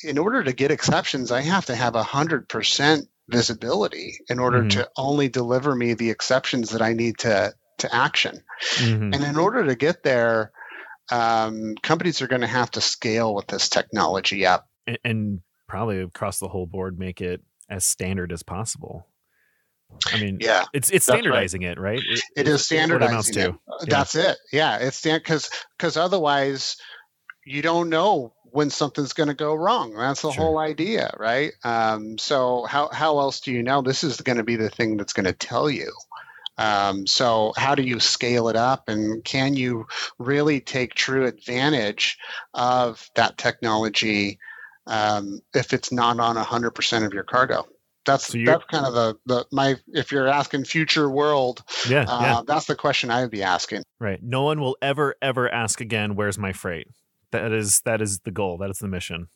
in 0.03 0.17
order 0.17 0.43
to 0.43 0.53
get 0.53 0.71
exceptions 0.71 1.31
i 1.31 1.41
have 1.41 1.65
to 1.65 1.75
have 1.75 1.95
a 1.95 2.03
hundred 2.03 2.47
percent 2.47 3.07
visibility 3.29 4.19
in 4.29 4.39
order 4.39 4.59
mm-hmm. 4.59 4.79
to 4.79 4.89
only 4.95 5.27
deliver 5.27 5.75
me 5.75 5.93
the 5.93 6.09
exceptions 6.09 6.69
that 6.69 6.81
i 6.81 6.93
need 6.93 7.17
to 7.17 7.53
to 7.79 7.93
action 7.93 8.41
mm-hmm. 8.75 9.13
and 9.13 9.23
in 9.23 9.37
order 9.37 9.65
to 9.65 9.75
get 9.75 10.03
there 10.03 10.51
um, 11.11 11.75
companies 11.81 12.21
are 12.21 12.27
going 12.27 12.41
to 12.41 12.47
have 12.47 12.71
to 12.71 12.81
scale 12.81 13.33
with 13.33 13.47
this 13.47 13.69
technology 13.69 14.45
up 14.45 14.67
and, 14.85 14.99
and 15.03 15.41
probably 15.67 16.01
across 16.01 16.39
the 16.39 16.47
whole 16.47 16.65
board 16.65 16.99
make 16.99 17.21
it 17.21 17.41
as 17.69 17.85
standard 17.85 18.31
as 18.31 18.43
possible. 18.43 19.07
I 20.11 20.19
mean, 20.19 20.39
yeah, 20.41 20.65
it's 20.73 20.89
it's 20.89 21.05
standardizing 21.05 21.61
right. 21.61 21.71
it, 21.71 21.79
right? 21.79 22.01
It, 22.05 22.21
it 22.35 22.47
is 22.47 22.65
standardizing 22.65 23.37
it. 23.37 23.55
Yeah. 23.55 23.85
That's 23.87 24.15
it. 24.15 24.37
Yeah, 24.51 24.77
it's 24.79 24.97
stand 24.97 25.23
because 25.23 25.49
because 25.77 25.95
otherwise 25.95 26.77
you 27.45 27.61
don't 27.61 27.89
know 27.89 28.33
when 28.43 28.69
something's 28.69 29.13
going 29.13 29.27
to 29.29 29.33
go 29.33 29.53
wrong. 29.55 29.93
That's 29.93 30.21
the 30.21 30.31
sure. 30.31 30.43
whole 30.43 30.57
idea, 30.57 31.11
right? 31.17 31.53
Um, 31.63 32.17
so 32.17 32.65
how 32.65 32.89
how 32.89 33.19
else 33.19 33.39
do 33.39 33.51
you 33.51 33.63
know? 33.63 33.81
This 33.81 34.03
is 34.03 34.19
going 34.21 34.37
to 34.37 34.43
be 34.43 34.57
the 34.57 34.69
thing 34.69 34.97
that's 34.97 35.13
going 35.13 35.25
to 35.25 35.33
tell 35.33 35.69
you. 35.69 35.91
Um, 36.57 37.05
so, 37.05 37.53
how 37.55 37.75
do 37.75 37.83
you 37.83 37.99
scale 37.99 38.49
it 38.49 38.55
up, 38.55 38.89
and 38.89 39.23
can 39.23 39.55
you 39.55 39.85
really 40.17 40.59
take 40.59 40.95
true 40.95 41.25
advantage 41.25 42.17
of 42.53 43.09
that 43.15 43.37
technology 43.37 44.39
um, 44.87 45.39
if 45.53 45.73
it's 45.73 45.91
not 45.91 46.19
on 46.19 46.35
100% 46.35 47.05
of 47.05 47.13
your 47.13 47.23
cargo? 47.23 47.67
That's 48.05 48.27
so 48.27 48.37
that's 48.45 48.63
kind 48.71 48.85
of 48.85 48.93
the, 48.93 49.17
the 49.25 49.45
my 49.51 49.75
if 49.89 50.13
you're 50.13 50.29
asking 50.29 50.63
future 50.63 51.09
world, 51.09 51.61
yeah, 51.89 52.05
uh, 52.07 52.21
yeah, 52.21 52.41
that's 52.47 52.65
the 52.65 52.75
question 52.75 53.11
I 53.11 53.21
would 53.21 53.31
be 53.31 53.43
asking. 53.43 53.83
Right. 53.99 54.23
No 54.23 54.43
one 54.43 54.61
will 54.61 54.77
ever 54.81 55.15
ever 55.21 55.53
ask 55.53 55.81
again, 55.81 56.15
"Where's 56.15 56.37
my 56.37 56.53
freight?" 56.53 56.87
That 57.33 57.51
is 57.51 57.81
that 57.83 58.01
is 58.01 58.19
the 58.19 58.31
goal. 58.31 58.59
That 58.59 58.69
is 58.69 58.79
the 58.79 58.87
mission 58.87 59.27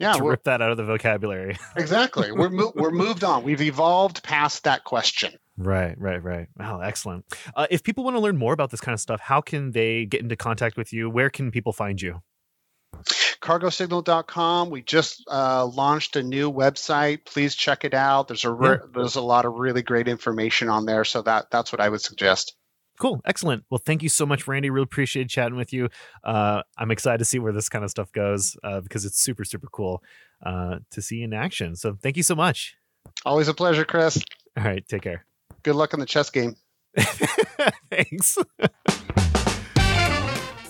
yeah, 0.00 0.14
to 0.14 0.24
rip 0.24 0.44
that 0.44 0.62
out 0.62 0.70
of 0.70 0.78
the 0.78 0.84
vocabulary. 0.84 1.58
exactly. 1.76 2.32
We're 2.32 2.48
mo- 2.48 2.72
we're 2.74 2.90
moved 2.90 3.22
on. 3.22 3.44
We've 3.44 3.60
evolved 3.60 4.22
past 4.22 4.64
that 4.64 4.82
question. 4.84 5.34
Right, 5.60 5.94
right, 6.00 6.22
right. 6.22 6.48
Wow, 6.58 6.80
excellent. 6.80 7.26
Uh, 7.54 7.66
if 7.70 7.82
people 7.82 8.02
want 8.02 8.16
to 8.16 8.20
learn 8.20 8.38
more 8.38 8.54
about 8.54 8.70
this 8.70 8.80
kind 8.80 8.94
of 8.94 9.00
stuff, 9.00 9.20
how 9.20 9.42
can 9.42 9.72
they 9.72 10.06
get 10.06 10.22
into 10.22 10.34
contact 10.34 10.78
with 10.78 10.90
you? 10.92 11.10
Where 11.10 11.28
can 11.28 11.50
people 11.50 11.72
find 11.72 12.00
you? 12.00 12.22
cargosignal.com 13.40 14.68
we 14.68 14.82
just 14.82 15.24
uh, 15.30 15.64
launched 15.64 16.16
a 16.16 16.22
new 16.22 16.52
website 16.52 17.24
please 17.24 17.54
check 17.54 17.84
it 17.84 17.94
out 17.94 18.28
there's 18.28 18.44
a 18.44 18.52
re- 18.52 18.78
there's 18.92 19.16
a 19.16 19.20
lot 19.20 19.46
of 19.46 19.54
really 19.54 19.80
great 19.80 20.08
information 20.08 20.68
on 20.68 20.84
there 20.84 21.04
so 21.04 21.22
that 21.22 21.50
that's 21.50 21.72
what 21.72 21.80
i 21.80 21.88
would 21.88 22.02
suggest 22.02 22.54
Cool. 22.98 23.22
Excellent. 23.24 23.64
Well, 23.70 23.80
thank 23.82 24.02
you 24.02 24.10
so 24.10 24.26
much, 24.26 24.46
Randy. 24.46 24.68
Really 24.68 24.82
appreciate 24.82 25.30
chatting 25.30 25.56
with 25.56 25.72
you. 25.72 25.88
Uh, 26.22 26.60
I'm 26.76 26.90
excited 26.90 27.16
to 27.16 27.24
see 27.24 27.38
where 27.38 27.50
this 27.50 27.70
kind 27.70 27.82
of 27.82 27.90
stuff 27.90 28.12
goes 28.12 28.58
uh, 28.62 28.82
because 28.82 29.06
it's 29.06 29.18
super, 29.18 29.42
super 29.42 29.68
cool 29.72 30.02
uh, 30.44 30.80
to 30.90 31.00
see 31.00 31.22
in 31.22 31.32
action. 31.32 31.76
So 31.76 31.96
thank 32.02 32.18
you 32.18 32.22
so 32.22 32.34
much. 32.34 32.76
Always 33.24 33.48
a 33.48 33.54
pleasure, 33.54 33.86
Chris. 33.86 34.22
All 34.54 34.64
right. 34.64 34.86
Take 34.86 35.00
care. 35.00 35.24
Good 35.62 35.76
luck 35.76 35.92
in 35.94 36.00
the 36.00 36.06
chess 36.06 36.30
game. 36.30 36.56
Thanks. 37.90 38.38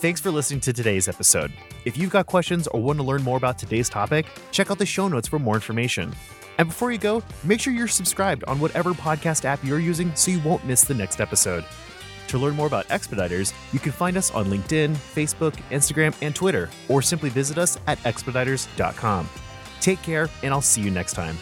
Thanks 0.01 0.21
for 0.21 0.31
listening 0.31 0.61
to 0.61 0.73
today's 0.73 1.09
episode. 1.09 1.53
If 1.85 1.99
you've 1.99 2.11
got 2.11 2.27
questions 2.27 2.67
or 2.69 2.81
want 2.81 2.99
to 2.99 3.03
learn 3.03 3.23
more 3.23 3.37
about 3.37 3.59
today's 3.59 3.89
topic, 3.89 4.27
check 4.51 4.71
out 4.71 4.79
the 4.79 4.87
show 4.87 5.09
notes 5.09 5.29
for 5.29 5.39
more 5.39 5.55
information. 5.57 6.15
And 6.59 6.69
before 6.69 6.91
you 6.91 6.99
go, 6.99 7.23
make 7.45 7.61
sure 7.61 7.73
you're 7.73 7.89
subscribed 7.89 8.43
on 8.45 8.61
whatever 8.61 8.93
podcast 8.93 9.45
app 9.45 9.63
you're 9.63 9.79
using 9.79 10.15
so 10.15 10.31
you 10.31 10.41
won't 10.41 10.65
miss 10.65 10.83
the 10.83 10.95
next 10.95 11.21
episode. 11.21 11.65
To 12.29 12.39
learn 12.39 12.55
more 12.55 12.67
about 12.67 12.91
Expeditors, 12.91 13.53
you 13.73 13.79
can 13.79 13.93
find 13.93 14.17
us 14.17 14.31
on 14.31 14.47
LinkedIn, 14.47 14.95
Facebook, 14.95 15.55
Instagram, 15.71 16.15
and 16.23 16.35
Twitter, 16.35 16.71
or 16.89 17.03
simply 17.03 17.29
visit 17.29 17.59
us 17.59 17.77
at 17.87 17.99
expeditors.com. 18.05 19.29
Take 19.81 20.01
care, 20.03 20.29
and 20.43 20.55
I'll 20.55 20.61
see 20.61 20.81
you 20.81 20.91
next 20.91 21.15
time. 21.15 21.37